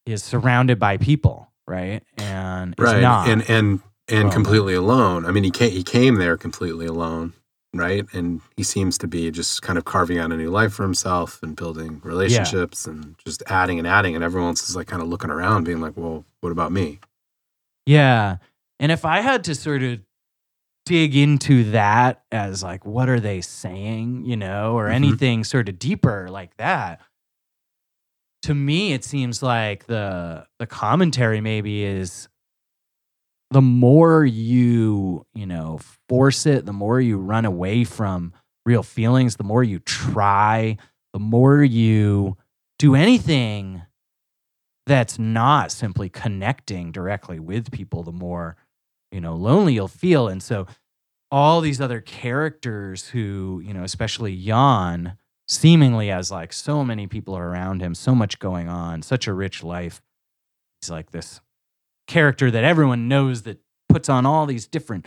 [0.07, 2.03] is surrounded by people, right?
[2.19, 3.01] And is right.
[3.01, 3.29] not.
[3.29, 5.25] And and and Well, completely alone.
[5.25, 7.33] I mean, he came, he came there completely alone,
[7.73, 8.05] right?
[8.13, 11.41] And he seems to be just kind of carving out a new life for himself
[11.43, 14.17] and building relationships and just adding and adding.
[14.17, 16.99] And everyone else is like kind of looking around, being like, "Well, what about me?"
[17.87, 18.39] Yeah.
[18.81, 20.01] And if I had to sort of
[20.87, 24.95] dig into that as like, what are they saying, you know, or Mhm.
[24.95, 27.01] anything sort of deeper like that,
[28.43, 32.29] to me, it seems like the the commentary maybe is
[33.51, 38.33] the more you, you know, force it, the more you run away from
[38.65, 40.79] real feelings, the more you try,
[41.13, 42.37] the more you
[42.79, 43.83] do anything
[44.87, 48.57] that's not simply connecting directly with people, the more,
[49.13, 50.29] you know, lonely you'll feel.
[50.29, 50.67] And so
[51.31, 55.17] all these other characters who, you know, especially Jan,
[55.49, 59.33] seemingly as like so many people are around him, so much going on, such a
[59.33, 60.01] rich life.
[60.81, 61.41] He's like this
[62.07, 65.07] character that everyone knows that puts on all these different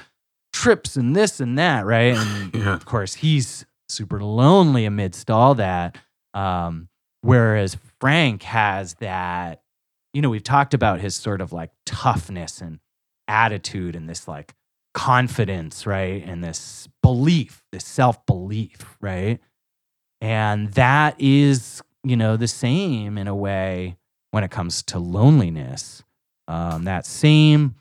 [0.54, 2.16] trips and this and that, right?
[2.16, 2.74] And Yeah.
[2.74, 5.98] of course, he's super lonely amidst all that.
[6.34, 6.90] Um,
[7.22, 9.62] whereas Frank has that,
[10.14, 12.80] you know, we've talked about his sort of like toughness and
[13.34, 14.54] attitude and this like
[14.94, 16.24] confidence, right?
[16.26, 19.40] And this belief, this self belief, right?
[20.22, 23.98] And that is, you know, the same in a way
[24.32, 26.04] when it comes to loneliness.
[26.48, 27.76] Um, that same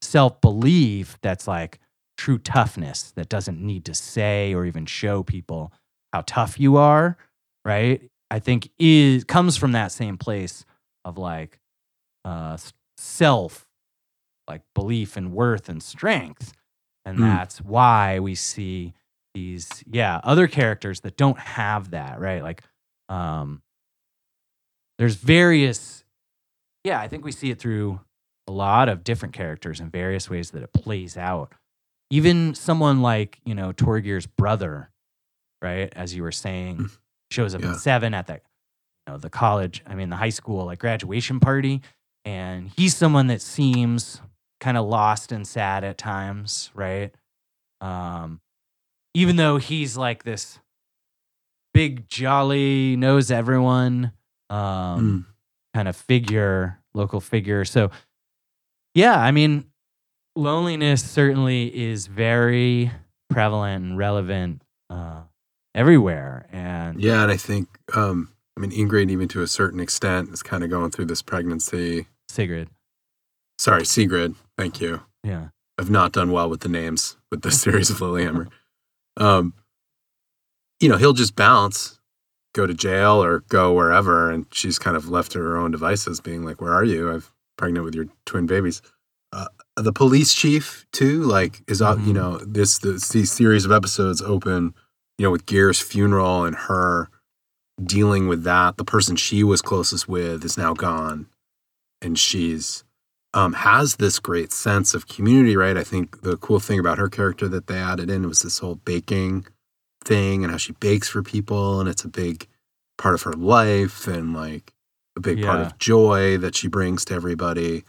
[0.00, 1.80] self belief that's like
[2.16, 5.72] true toughness that doesn't need to say or even show people
[6.12, 7.16] how tough you are,
[7.64, 8.08] right?
[8.30, 10.64] I think is comes from that same place
[11.04, 11.58] of like
[12.24, 12.56] uh,
[12.96, 13.66] self,
[14.52, 16.52] like belief and worth and strength,
[17.04, 17.22] and Mm.
[17.22, 18.92] that's why we see
[19.34, 22.62] these yeah other characters that don't have that right like
[23.08, 23.62] um
[24.98, 26.04] there's various
[26.84, 27.98] yeah i think we see it through
[28.46, 31.52] a lot of different characters in various ways that it plays out
[32.10, 34.90] even someone like you know torgeir's brother
[35.62, 36.98] right as you were saying Mm.
[37.30, 37.70] shows up Yeah.
[37.72, 38.40] at seven at the you
[39.12, 41.80] know the college i mean the high school like graduation party
[42.26, 44.20] and he's someone that seems
[44.62, 47.12] kind of lost and sad at times, right?
[47.80, 48.40] Um,
[49.12, 50.60] even though he's like this
[51.74, 54.12] big, jolly, knows everyone
[54.50, 55.26] um, Mm.
[55.74, 57.64] kind of figure, local figure.
[57.64, 57.90] So,
[58.94, 59.64] yeah, I mean,
[60.36, 62.92] loneliness certainly is very
[63.30, 65.22] prevalent and relevant uh,
[65.74, 66.46] everywhere.
[66.52, 70.42] And Yeah, and I think, um, I mean, Ingrid, even to a certain extent, is
[70.42, 72.06] kind of going through this pregnancy.
[72.28, 72.68] Sigrid,
[73.58, 74.34] Sorry, Sigrid.
[74.62, 75.02] Thank you.
[75.24, 75.48] yeah,
[75.78, 78.48] I've not done well with the names with this series of Lilyhammer.
[79.16, 79.54] Um,
[80.80, 81.98] you know, he'll just bounce,
[82.54, 86.20] go to jail or go wherever, and she's kind of left to her own devices,
[86.20, 87.10] being like, "Where are you?
[87.10, 87.24] I'm
[87.58, 88.82] pregnant with your twin babies."
[89.32, 89.46] Uh,
[89.76, 91.98] the police chief too, like, is out.
[92.00, 92.14] You Mhm.
[92.14, 94.74] know, this, this these series of episodes open,
[95.18, 97.08] you know, with Geir's funeral and her
[97.82, 98.76] dealing with that.
[98.76, 101.26] The person she was closest with is now gone,
[102.00, 102.84] and she's
[103.34, 105.76] um, has this great sense of community, right?
[105.76, 108.76] I think the cool thing about her character that they added in was this whole
[108.76, 109.46] baking
[110.04, 112.46] thing and how she bakes for people, and it's a big
[112.98, 114.72] part of her life and like
[115.16, 117.84] a big part of joy that she brings to everybody.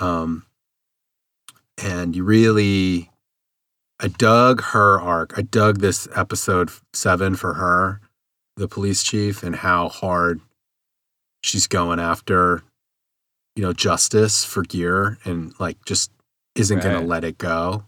[0.00, 0.44] Um,
[1.82, 3.10] and you really,
[4.00, 5.38] I dug her arc.
[5.38, 8.00] I dug this episode seven for her,
[8.56, 10.40] the police chief, and how hard
[11.42, 12.62] she's going after
[13.56, 16.10] you know, justice for Geir and like just
[16.54, 17.84] isn't going to let it go.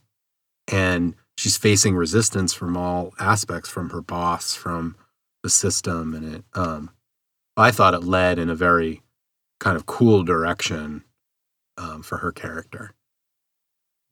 [0.70, 4.96] And she's facing resistance from all aspects from her boss, from
[5.42, 6.14] the system.
[6.14, 6.90] And it, um,
[7.56, 9.02] I thought it led in a very
[9.60, 11.04] kind of cool direction
[11.78, 12.92] um, for her character.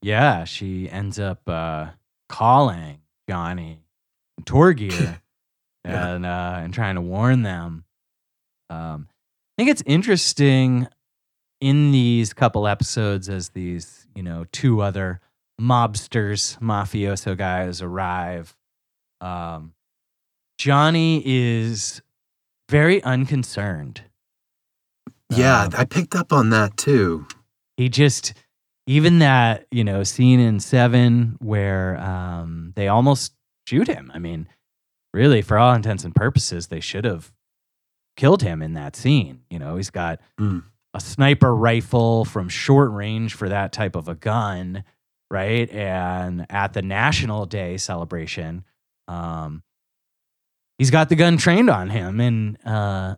[0.03, 1.89] yeah, she ends up uh,
[2.29, 3.81] calling Johnny
[4.37, 5.21] and Torgeir
[5.85, 6.15] Yeah.
[6.15, 7.85] and uh, and trying to warn them.
[8.71, 10.89] Um, I think it's interesting
[11.61, 15.21] in these couple episodes as these you know two other
[15.61, 18.57] mobsters, mafioso guys arrive.
[19.21, 19.73] Um,
[20.59, 22.03] Johnny is
[22.71, 24.03] very unconcerned.
[25.31, 27.27] Yeah, Um, I picked up on that too.
[27.77, 28.35] he just
[28.87, 33.33] even that you know scene in seven where um they almost
[33.67, 34.47] shoot him i mean
[35.15, 37.33] really for all intents and purposes they should have
[38.19, 40.65] killed him in that scene you know he's got Mm.
[40.95, 44.85] A sniper rifle from short range for that type of a gun
[45.31, 45.69] right?
[45.71, 48.65] And at the national day celebration
[49.09, 49.63] um
[50.79, 52.21] he's got the gun trained on him.
[52.21, 53.17] And uh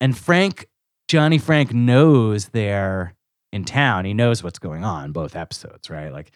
[0.00, 0.66] and frank
[1.08, 3.14] johnny frank knows they're
[3.52, 4.04] in town.
[4.04, 6.12] He knows what's going on both episodes right?
[6.12, 6.32] Like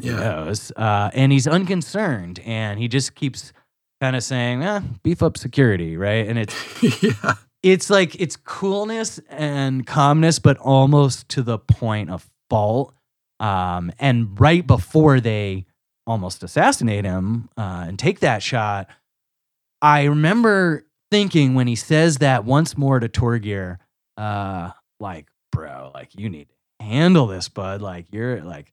[0.00, 0.16] he Yeah.
[0.16, 0.72] knows.
[0.76, 3.52] Uh and he's unconcerned and he just keeps
[4.00, 6.26] kind of saying eh, beef up security right?
[6.26, 7.34] And it's yeah.
[7.64, 12.94] It's like it's coolness and calmness, but almost to the point of fault.
[13.40, 15.64] Um, and right before they
[16.06, 18.88] almost assassinate him uh, and take that shot,
[19.80, 23.78] I remember thinking when he says that once more to Torgeir,
[24.18, 26.48] uh, like, bro, like you need
[26.78, 27.80] to handle this, bud.
[27.80, 28.72] Like you're like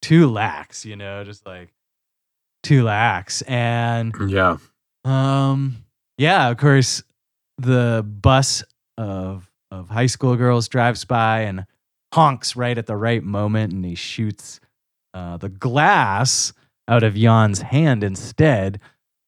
[0.00, 1.74] too lax, you know, just like
[2.62, 3.42] too lax.
[3.42, 4.56] And Yeah.
[5.04, 5.76] um,
[6.16, 7.02] yeah, of course,
[7.62, 8.62] the bus
[8.98, 11.64] of of high school girls drives by and
[12.12, 14.58] honks right at the right moment, and he shoots
[15.14, 16.52] uh, the glass
[16.88, 18.80] out of Jan's hand instead,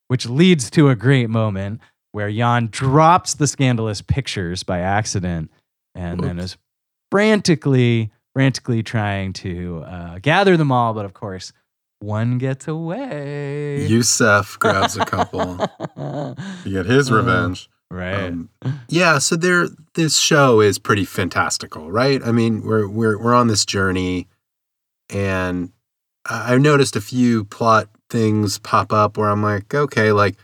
[0.08, 5.50] which leads to a great moment where Jan drops the scandalous pictures by accident,
[5.94, 6.56] and then is
[7.12, 11.52] frantically, frantically trying to uh, gather them all, but of course,
[12.00, 13.86] one gets away.
[13.86, 15.56] Yusef grabs a couple.
[16.64, 17.70] You get his Uh, revenge.
[17.92, 18.28] Right.
[18.28, 18.48] Um,
[18.88, 22.22] yeah, so there this show is pretty fantastical, right?
[22.24, 24.28] I mean, we're we're we're on this journey
[25.10, 25.70] and
[26.24, 30.36] I I noticed a few plot things pop up where I'm like, okay, like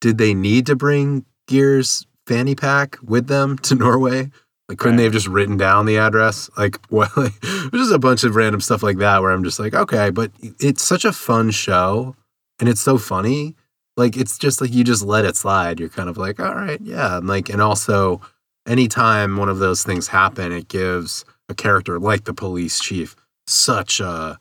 [0.00, 4.32] did they need to bring Geir's fanny pack with them to Norway?
[4.68, 6.50] Like couldn't they have just written down the address?
[6.58, 9.74] Like what like, just a bunch of random stuff like that where I'm just like,
[9.74, 12.16] okay, but it's such a fun show
[12.58, 13.54] and it's so funny
[13.96, 16.80] like it's just like you just let it slide you're kind of like all right
[16.82, 18.20] yeah and like and also
[18.66, 23.14] anytime one of those things happen it gives a character like the police chief
[23.46, 24.38] such a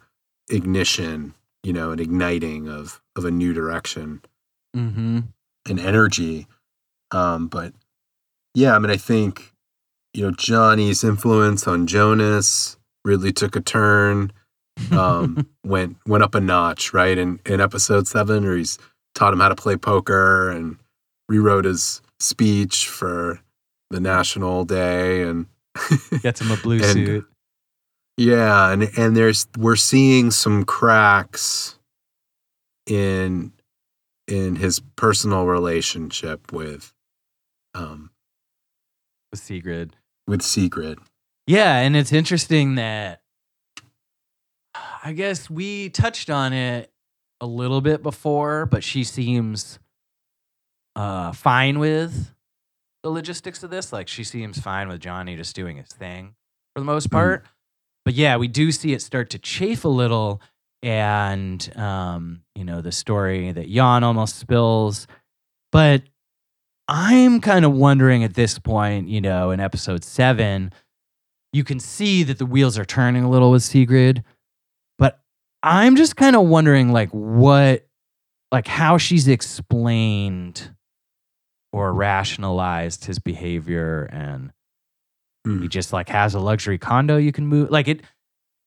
[0.49, 1.33] ignition
[1.63, 4.21] you know an igniting of of a new direction
[4.75, 5.19] Mm-hmm.
[5.69, 6.47] and energy
[7.11, 7.71] um but
[8.53, 9.53] yeah i mean i think
[10.13, 12.75] you know johnny's influence on jonas
[13.05, 14.33] really took a turn
[14.91, 17.17] um, went went up a notch, right?
[17.17, 18.77] In in episode seven, where he's
[19.15, 20.77] taught him how to play poker and
[21.27, 23.39] rewrote his speech for
[23.89, 25.47] the national day, and
[26.21, 27.25] Gets him a blue And- suit.
[28.17, 31.77] Yeah, and and there's we're seeing some cracks
[32.87, 33.51] in
[34.27, 36.93] in his personal relationship with
[37.73, 38.11] um
[39.33, 39.97] with Sigrid.
[40.27, 40.99] with Sigrid.
[41.45, 43.19] Yeah, and it's interesting that
[45.03, 46.89] I guess we touched on it
[47.41, 49.79] a little bit before, but she seems
[50.95, 52.33] uh fine with
[53.03, 53.91] the logistics of this.
[53.93, 56.35] Like she seems fine with Johnny just doing his thing
[56.73, 57.45] for the most part.
[58.05, 60.41] But yeah, we do see it start to chafe a little
[60.83, 65.07] and um, you know, the story that Jan almost spills.
[65.71, 66.03] But
[66.87, 70.71] I'm kind of wondering at this point, you know, in episode seven,
[71.51, 74.23] you can see that the wheels are turning a little with Sigrid.
[75.65, 77.87] I'm just kind of wondering, like, what,
[78.51, 80.75] like, how she's explained
[81.73, 84.51] or rationalized his behavior and
[85.45, 85.61] Hmm.
[85.61, 88.01] he just like has a luxury condo you can move like it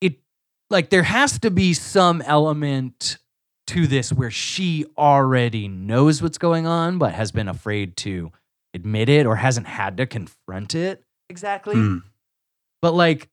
[0.00, 0.20] it
[0.70, 3.18] like there has to be some element
[3.66, 8.30] to this where she already knows what's going on but has been afraid to
[8.74, 11.98] admit it or hasn't had to confront it exactly Hmm.
[12.80, 13.28] but like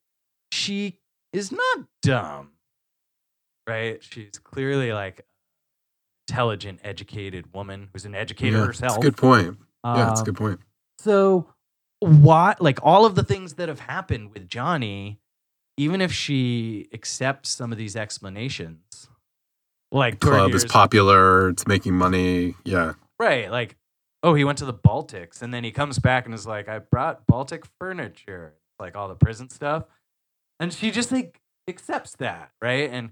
[0.52, 0.98] she
[1.32, 2.50] is not dumb
[3.68, 5.26] right she's clearly like
[6.28, 9.58] intelligent educated woman who's an educator Yeah, herself That's a good point.
[9.84, 10.60] Yeah, that's a Um, good point.
[11.00, 11.48] so
[12.00, 15.20] why like all of the things that have happened with Johnny,
[15.78, 19.08] even if she accepts some of these explanations,
[19.92, 22.56] like toward Club is popular, it's making money.
[22.66, 22.94] Yeah.
[23.20, 23.50] right?
[23.52, 23.78] Like,
[24.24, 26.80] oh, he went to the Baltics and then he comes back and is like, I
[26.80, 29.84] brought Baltic furniture, like all the prison stuff,
[30.60, 32.90] and she just like accepts that, right?
[32.92, 33.12] And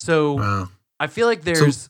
[0.00, 0.68] so Wow.
[0.98, 1.88] I feel like there's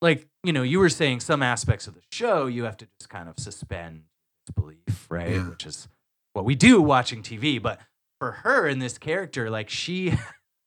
[0.00, 3.10] like, you know, you were saying some aspects of the show you have to just
[3.10, 4.04] kind of suspend
[4.46, 5.32] disbelief, right?
[5.32, 5.48] Yeah.
[5.50, 5.88] Which is
[6.32, 7.60] what we do watching TV.
[7.60, 7.80] But
[8.18, 10.14] for her in this character, like she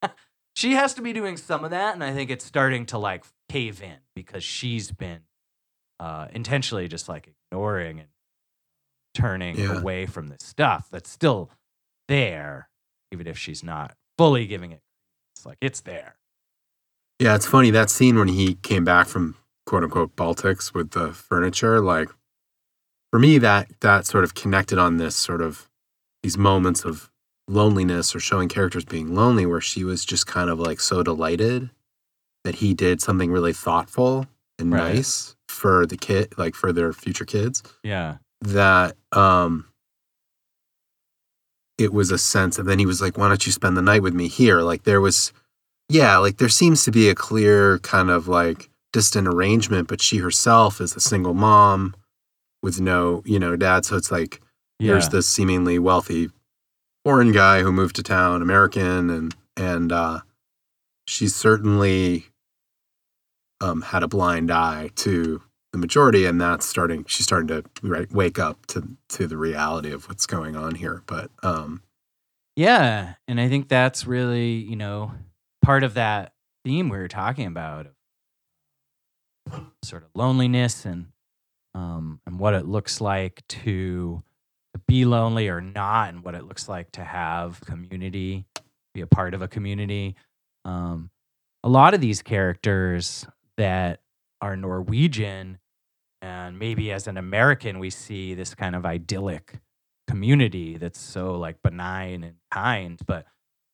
[0.56, 1.96] she has to be doing some of that.
[1.96, 5.22] And I think it's starting to like cave in because she's been
[6.00, 8.10] uh intentionally just like ignoring and
[9.16, 9.80] turning Yeah.
[9.80, 11.50] away from this stuff that's still
[12.08, 12.70] there,
[13.12, 14.82] even if she's not fully giving it.
[15.36, 16.16] It's like it's there.
[17.20, 19.36] Yeah, it's funny that scene when he came back from
[19.66, 22.10] quote unquote Baltics with the furniture, like
[23.12, 25.70] for me that that sort of connected on this sort of
[26.22, 27.10] these moments of
[27.48, 31.70] loneliness or showing characters being lonely where she was just kind of like so delighted
[32.46, 34.26] that he did something really thoughtful
[34.58, 34.96] and Right.
[34.96, 38.18] nice for the kid like for their future kids Yeah.
[38.42, 39.66] that um
[41.78, 44.02] it was a sense and then he was like why don't you spend the night
[44.02, 45.34] with me here like there was
[45.94, 50.18] yeah like there seems to be a clear kind of like distant arrangement but she
[50.18, 51.96] herself is a single mom
[52.62, 53.86] with no you know dad.
[53.86, 54.42] So it's like
[54.80, 56.30] there's this seemingly wealthy
[57.06, 60.20] foreign guy who moved to town american and and uh
[61.08, 62.26] she's certainly
[63.62, 65.42] um had a blind eye to
[65.74, 69.92] the majority and that's starting she's starting to right, wake up to to the reality
[69.92, 71.02] of what's going on here.
[71.08, 71.82] But um
[72.56, 75.12] Yeah, and I think that's really, you know,
[75.64, 76.34] part of that
[76.64, 77.88] theme we were talking about
[79.84, 81.08] sort of loneliness and
[81.74, 84.24] um and what it looks like to
[84.88, 88.46] be lonely or not and what it looks like to have community,
[88.94, 90.16] be a part of a community.
[90.66, 91.10] Um
[91.64, 93.26] a lot of these characters
[93.58, 94.02] that
[94.42, 95.60] are Norwegian
[96.22, 99.60] and maybe as an American we see this kind of idyllic
[100.08, 103.26] community that's so like benign and kind, but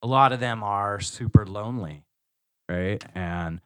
[0.02, 2.04] a lot of them are super lonely,
[2.70, 3.04] right?
[3.16, 3.62] And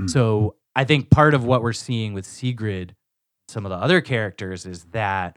[0.00, 0.08] Mm.
[0.10, 2.94] so I think part of what we're seeing with Sigrid,
[3.48, 5.36] some of the other characters, is that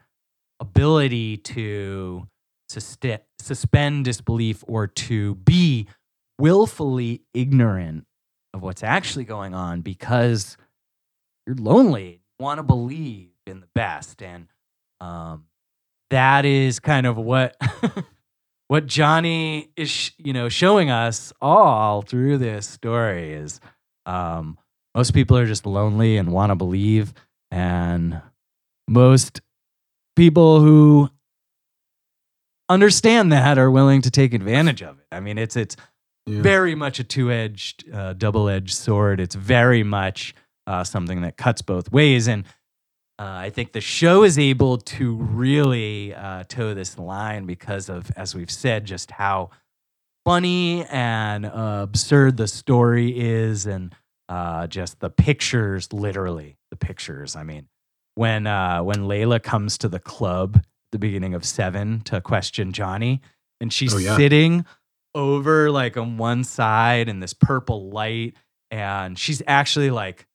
[0.60, 2.28] ability to
[2.72, 5.88] suste- suspend disbelief or to be
[6.38, 8.06] willfully ignorant
[8.54, 10.58] of what's actually going on because
[11.48, 14.48] you're lonely, you want to believe in the best, and
[15.00, 15.46] um,
[16.12, 17.56] that is kind of what
[18.72, 23.60] what Johnny is, you know, showing us all through this story is
[24.06, 24.58] um,
[24.96, 27.14] most people are just lonely and want to believe,
[27.52, 28.22] and
[28.88, 29.42] most
[30.16, 31.10] people who
[32.70, 35.06] understand that are willing to take advantage of it.
[35.12, 35.76] I mean, it's it's
[36.26, 36.42] yeah.
[36.42, 39.20] very much a two-edged, uh, double-edged sword.
[39.20, 40.34] It's very much
[40.66, 42.46] uh, something that cuts both ways, and
[43.20, 48.12] uh, I think the show is able to really uh, toe this line because of,
[48.16, 49.52] as we've said, just how
[50.26, 53.94] funny and uh, absurd the story is, and
[54.30, 55.92] uh, just the pictures.
[55.94, 57.36] Literally, the pictures.
[57.36, 57.68] I mean,
[58.16, 62.72] when uh, when Laila comes to the club, at the beginning of Seven, to question
[62.72, 63.22] Johnny,
[63.60, 64.18] and she's Oh, yeah.
[64.18, 64.66] sitting
[65.14, 68.34] over like on one side in this purple light
[68.72, 70.26] and she's actually like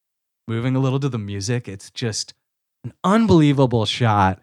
[0.46, 1.66] moving a little to the music.
[1.66, 2.34] It's just
[2.86, 4.40] an unbelievable shot.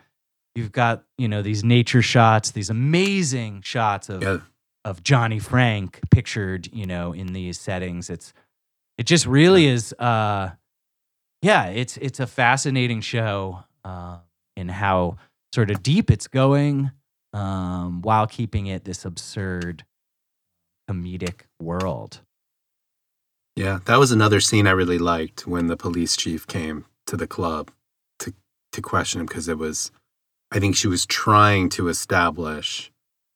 [0.55, 4.37] You've got, you know, these nature shots, these amazing shots of Yeah.
[4.85, 8.09] of Johnny Frank pictured, you know, in these settings.
[8.09, 8.33] It's
[8.97, 10.51] it just really is uh
[11.41, 14.19] yeah, it's it's a fascinating show uh
[14.55, 15.17] in how
[15.55, 16.91] sort of deep it's going
[17.33, 19.85] um while keeping it this absurd
[20.89, 22.19] comedic world.
[23.55, 27.27] Yeah, that was another scene I really liked when the police chief came to the
[27.27, 27.71] club
[28.73, 29.91] to question him because it was
[30.51, 32.91] I think she was trying to establish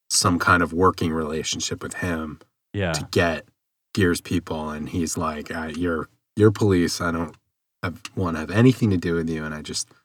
[0.09, 2.39] some kind of working relationship with him
[2.73, 2.93] Yeah.
[2.93, 3.45] to get
[3.93, 7.35] Geir's people and he's like uh, you're you're police I don't
[7.83, 9.95] have, want to have anything to do with you and I just it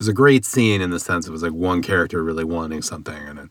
[0.00, 3.14] was a great scene in the sense it was like one character really wanting something
[3.28, 3.50] and then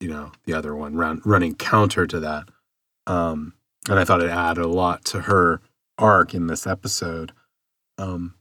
[0.00, 2.48] you know the other one run, running counter to that
[3.06, 3.54] um
[3.88, 5.60] and I thought it added a lot to her
[5.96, 7.32] arc in this episode.
[7.96, 8.34] Um,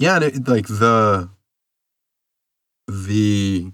[0.00, 1.28] yeah, and it, like the
[2.88, 3.70] the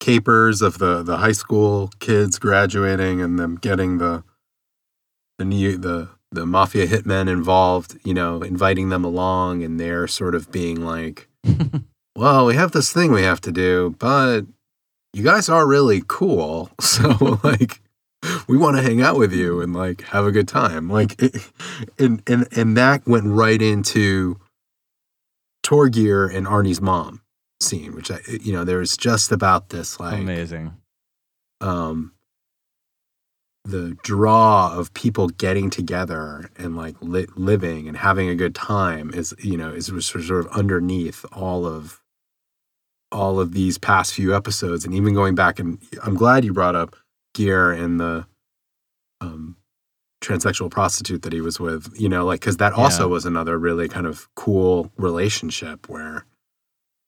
[0.00, 4.22] capers of the the high school kids graduating and them getting the
[5.38, 10.34] the new the the mafia hitmen involved, you know, inviting them along, and they're sort
[10.34, 11.28] of being like,
[12.16, 14.46] "Well, we have this thing we have to do, but
[15.12, 17.80] you guys are really cool, so like."
[18.46, 21.34] we want to hang out with you and like have a good time like it,
[21.98, 24.38] and and and that went right into
[25.72, 27.22] Torgeir and Arnie's mom
[27.60, 30.76] scene which I you know there's just about this like Amazing.
[31.60, 32.12] um
[33.64, 39.12] the draw of people getting together and like li- living and having a good time
[39.14, 42.00] is you know is sort of underneath all of
[43.12, 46.74] all of these past few episodes and even going back and I'm glad you brought
[46.74, 46.96] up
[47.34, 48.26] Geir and the
[49.20, 49.56] um
[50.22, 53.12] transsexual prostitute that he was with you know like cuz that also Yeah.
[53.16, 56.24] was another really kind of cool relationship where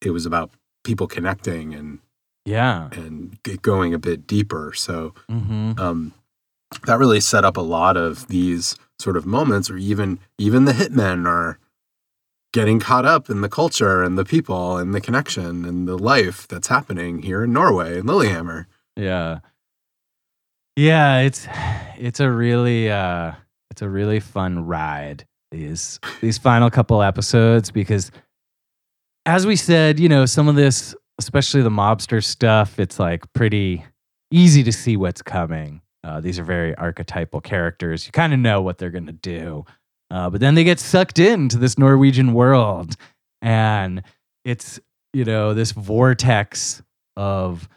[0.03, 0.51] it was about
[0.83, 2.01] people connecting and
[2.45, 2.89] Yeah.
[2.93, 4.73] and going a bit deeper.
[4.75, 6.13] So hmm um,
[6.87, 10.73] that really set up a lot of these sort of moments, or even even the
[10.73, 11.59] hitmen are
[12.53, 16.47] getting caught up in the culture and the people and the connection and the life
[16.49, 18.67] that's happening here in Norway and Lilyhammer.
[18.97, 19.39] Yeah.
[20.77, 21.47] Yeah, it's
[21.97, 23.33] it's a really uh
[23.71, 28.11] it's a really fun ride these these final couple episodes because
[29.27, 33.85] as we said, you know, some of this especially the mobster stuff, it's like pretty
[34.33, 35.81] easy to see what's coming.
[36.03, 38.05] Uh, these are very archetypal characters.
[38.07, 39.65] You kind of know what they're going to do.
[40.11, 42.97] Uh, but then they get sucked into this Norwegian world
[43.41, 44.03] and
[44.45, 44.79] it's,
[45.13, 46.83] you know, this vortex
[47.17, 47.69] of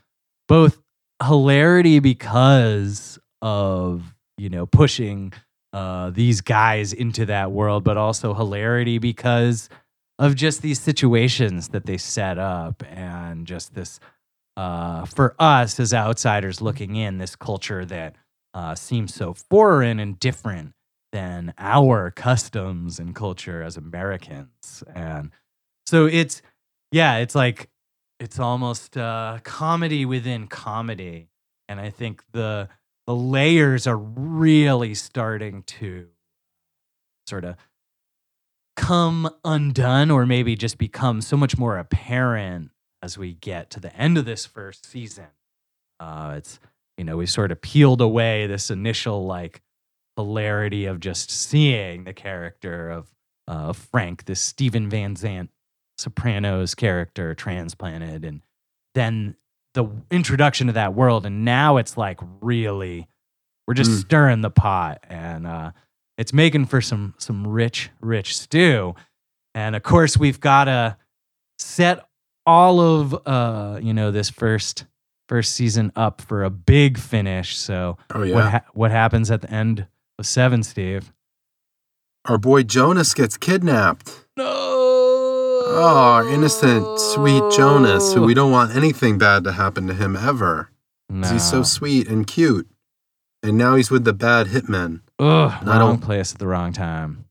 [0.47, 0.81] both
[1.25, 5.33] hilarity because of you know pushing
[5.73, 9.69] uh, these guys into that world, but also hilarity because
[10.19, 13.99] of just these situations that they set up and just this
[14.55, 18.15] uh, for us as outsiders looking in this culture that
[18.55, 20.73] uh, seems so foreign and different
[21.11, 25.31] than our customs and culture as Americans, and
[25.85, 26.41] so it's
[26.91, 27.69] yeah, it's like
[28.19, 31.29] it's almost uh, comedy within comedy,
[31.67, 32.69] and I think the
[33.05, 36.07] the layers are really starting to
[37.25, 37.55] sort of
[38.75, 43.95] come undone, or maybe just become so much more apparent as we get to the
[43.95, 45.27] end of this first season.
[45.99, 46.59] Uh, it's
[46.97, 49.61] you know we sort of peeled away this initial like
[50.15, 53.07] hilarity of just seeing the character of
[53.47, 55.51] uh, Frank, this Steven Van Zandt
[55.97, 58.41] Sopranos character transplanted, and
[58.93, 59.35] then
[59.73, 63.07] the introduction to that world, and now it's like really,
[63.67, 63.99] we're just Mm.
[64.01, 65.71] stirring the pot, and uh,
[66.17, 68.95] it's making for some some rich, rich stew,
[69.55, 70.97] and of course we've got to
[71.59, 72.05] set
[72.45, 74.85] all of uh you know this first
[75.27, 77.57] first season up for a big finish.
[77.57, 79.87] So Oh yeah, what ha- what happens at the end
[80.19, 81.11] of seven, Steve?
[82.25, 84.25] our boy Jonas gets kidnapped.
[84.35, 84.76] No.
[85.79, 90.15] Oh, our innocent, sweet Jonas, who we don't want anything bad to happen to him
[90.15, 90.71] ever.
[91.11, 91.63] 'Cause He's so No.
[91.63, 92.67] sweet and cute,
[93.43, 95.01] and now he's with the bad hitmen.
[95.19, 97.25] Ugh, And I wrong don't- place at the wrong time.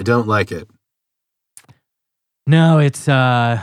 [0.00, 0.68] I don't like it.
[2.46, 3.60] No, it's uh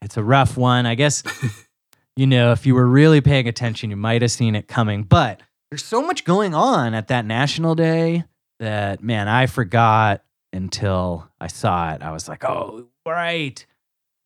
[0.00, 0.86] it's a rough one.
[0.86, 1.22] I guess
[2.16, 5.02] you know, if you were really paying attention, you might have seen it coming.
[5.02, 8.24] But there's so much going on at that national day
[8.60, 12.02] that man, I forgot until I saw it.
[12.02, 13.64] I was like, "Oh, right.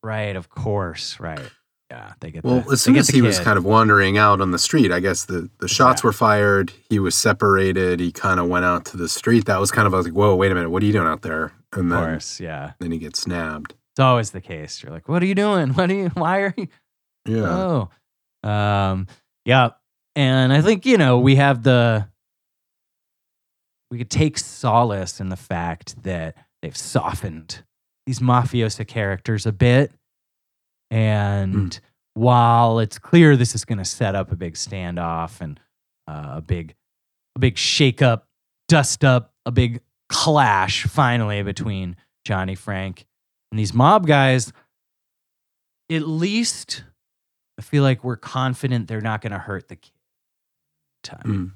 [0.02, 1.50] Right, of course, right."
[1.90, 2.44] Yeah, they get.
[2.44, 4.92] Well, the, as soon as he the was kind of wandering out on the street,
[4.92, 6.06] I guess the, the shots Yeah.
[6.08, 6.72] were fired.
[6.88, 7.98] He was separated.
[7.98, 9.46] He kind of went out to the street.
[9.46, 11.08] That was kind of I was like, whoa, wait a minute, what are you doing
[11.08, 11.52] out there?
[11.72, 13.74] And then, of course, yeah, then he gets snabbed.
[13.92, 14.82] it's always the case.
[14.82, 15.70] You're like, what are you doing?
[15.74, 16.08] What are you?
[16.10, 16.68] Why are you?
[17.26, 17.88] Yeah.
[18.44, 19.08] Oh, um,
[19.44, 19.70] yeah,
[20.14, 22.08] and I think you know we have the
[23.90, 27.64] we could take solace in the fact that they've softened
[28.06, 29.92] these mafiosa characters a bit,
[30.90, 31.78] and
[32.14, 35.60] while it's clear this is going to set up a big standoff and
[36.06, 36.74] uh, a big
[37.36, 38.26] a big shake up,
[38.68, 43.06] dust up, a big clash finally between Johnny Frank
[43.52, 44.52] and these mob guys.
[45.90, 46.84] At least
[47.58, 49.92] I feel like we're confident they're not going to hurt the kid.
[51.02, 51.22] Time.
[51.24, 51.52] Mm.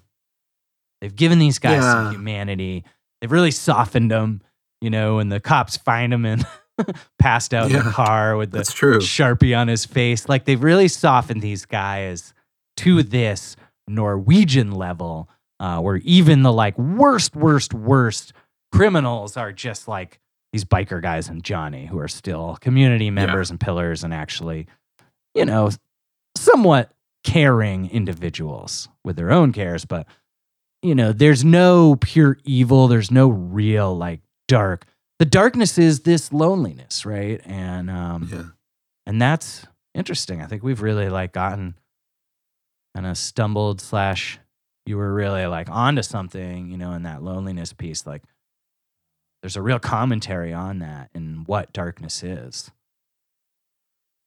[1.01, 2.85] They've given these guys some humanity.
[3.21, 4.41] They've really softened them,
[4.85, 6.47] you know, and the cops find him and
[7.19, 8.59] passed out in the car with the.
[9.01, 10.29] Sharpie on his face.
[10.29, 12.35] Like they've really softened these guys
[12.79, 13.57] to this
[13.89, 18.35] Norwegian level, uh, where even the like worst, worst, worst
[18.73, 20.21] criminals are just like
[20.53, 24.67] these biker guys and Johnny, who are still community members and pillars and actually,
[25.35, 25.71] you know,
[26.37, 29.87] somewhat caring individuals with their own cares.
[29.87, 30.07] But,
[30.83, 34.87] you know, there's no pure evil, there's no real like dark.
[35.19, 37.41] The darkness is this loneliness, right?
[37.45, 38.45] And um, Yeah.
[39.07, 40.43] and that's interesting.
[40.43, 41.75] I think we've really like gotten
[42.95, 44.39] kind of stumbled slash
[44.87, 48.07] you were really like onto something, you know, in that loneliness piece.
[48.07, 48.23] Like
[49.43, 52.71] there's a real commentary on that and what darkness is.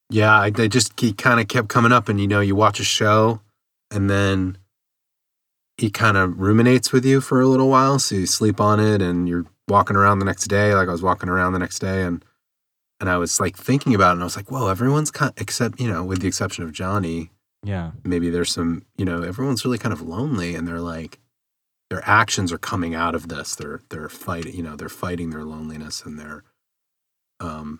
[0.09, 2.79] Yeah, I, they just he kind of kept coming up, and you know, you watch
[2.79, 3.41] a show,
[3.91, 4.57] and then
[5.77, 7.99] he kind of ruminates with you for a little while.
[7.99, 10.73] So you sleep on it, and you're walking around the next day.
[10.75, 12.23] Like I was walking around the next day, and
[12.99, 15.79] and I was like thinking about it, and I was like, whoa, everyone's kind except
[15.79, 17.31] you know, with the exception of Johnny,
[17.63, 17.91] Yeah.
[18.03, 21.19] maybe there's some you know, everyone's really kind of lonely, and they're like.
[21.89, 23.55] Their actions are coming out of this.
[23.55, 26.43] They're they're fighting, you know, they're fighting their loneliness and they're
[27.39, 27.79] um,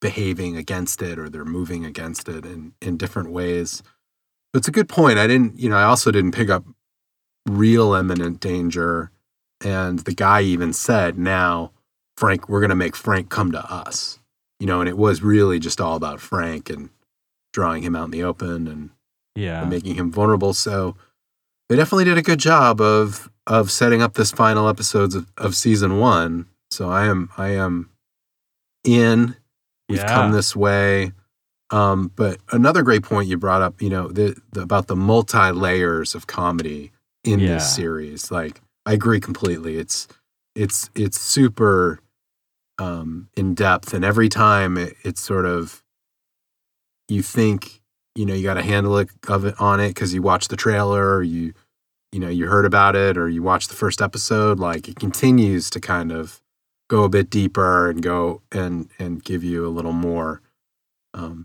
[0.00, 3.82] behaving against it or they're moving against it in, in different ways.
[4.50, 5.18] But it's a good point.
[5.18, 6.64] I didn't, you know, I also didn't pick up
[7.46, 9.10] real imminent danger.
[9.64, 11.72] And the guy even said, now,
[12.16, 14.18] Frank, we're going to make Frank come to us.
[14.60, 16.90] You know, and it was really just all about Frank and
[17.52, 18.90] drawing him out in the open and,
[19.34, 19.60] Yeah.
[19.62, 20.52] and making him vulnerable.
[20.54, 20.96] So
[21.68, 25.56] they definitely did a good job of of setting up this final episodes of, of
[25.56, 26.46] season one.
[26.70, 27.88] So I am I am
[28.84, 29.36] in.
[29.88, 30.12] We've Yeah.
[30.14, 31.12] come this way.
[31.70, 35.50] Um, but another great point you brought up, you know, the, the about the multi
[35.52, 36.92] layers of comedy
[37.24, 37.54] in Yeah.
[37.54, 38.30] this series.
[38.30, 39.76] Like I agree completely.
[39.76, 40.08] It's
[40.54, 42.00] it's it's super
[42.78, 45.84] um, in depth, and every time it, it's sort of
[47.06, 47.82] you think
[48.14, 50.56] you know you got a handle it, of it on it because you watch the
[50.56, 51.52] trailer, or you
[52.12, 54.58] you know you heard about it, or you watch the first episode.
[54.58, 56.40] Like it continues to kind of
[56.88, 60.40] go a bit deeper and go and and give you a little more.
[61.12, 61.44] Um,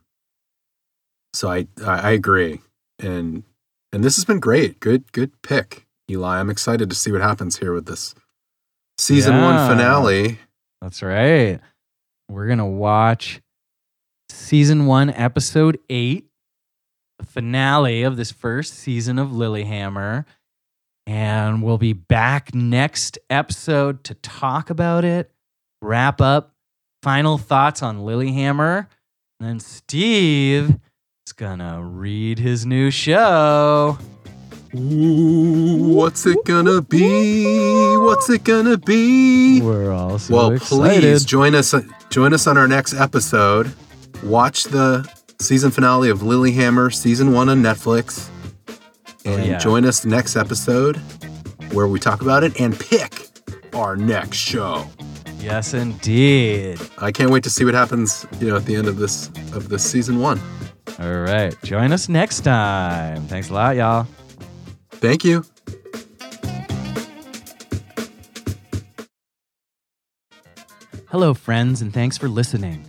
[1.33, 2.61] so I I agree,
[2.99, 3.43] and
[3.91, 4.79] and this has been great.
[4.79, 6.39] Good good pick, Eli.
[6.39, 8.14] I'm excited to see what happens here with this
[8.97, 9.45] season Yeah.
[9.68, 10.39] one finale.
[10.82, 11.60] That's right.
[12.30, 13.41] We're going to watch
[14.30, 16.28] season one, episode eight,
[17.24, 20.26] finale of this first season of Lilyhammer.
[21.06, 25.32] And we'll be back next episode to talk about it,
[25.82, 26.54] wrap up,
[27.01, 28.88] final thoughts on Lilyhammer.
[29.39, 30.80] And then Steve
[31.28, 33.97] is going to read his new show.
[34.76, 37.95] Ooh, what's it gonna be?
[37.97, 39.61] What's it gonna be?
[39.61, 41.01] We're all so well, excited.
[41.01, 41.76] please join us.
[42.09, 43.71] Join us on our next episode.
[44.24, 45.07] Watch the
[45.39, 48.30] season finale of Lilyhammer, season one on Netflix,
[48.69, 48.74] oh,
[49.26, 49.57] and Oh, yeah.
[49.59, 50.97] join us next episode
[51.71, 53.28] where we talk about it and pick
[53.74, 54.88] our next show.
[55.39, 56.80] Yes, indeed.
[56.97, 58.26] I can't wait to see what happens.
[58.39, 60.39] You know, at the end of this of this season one.
[60.99, 61.55] All right.
[61.63, 63.28] Join us next time.
[63.28, 64.07] Thanks a lot, y'all.
[65.04, 65.43] Thank you.
[71.10, 72.86] Hello, friends, and thanks for listening.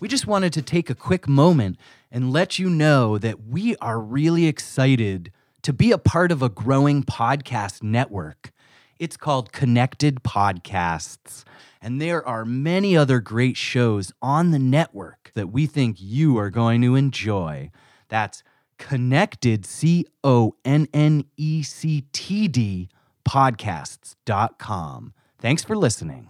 [0.00, 1.78] We just wanted to take a quick moment
[2.12, 5.32] and let you know that we are really excited
[5.62, 8.52] to be a part of a growing podcast network.
[8.98, 11.44] It's called Connected Podcasts,
[11.80, 16.50] and there are many other great shows on the network that we think you are
[16.50, 17.70] going to enjoy.
[18.10, 18.42] That's
[18.80, 22.88] Connected, C O N N E C T D,
[23.28, 25.12] podcasts.com.
[25.38, 26.29] Thanks for listening.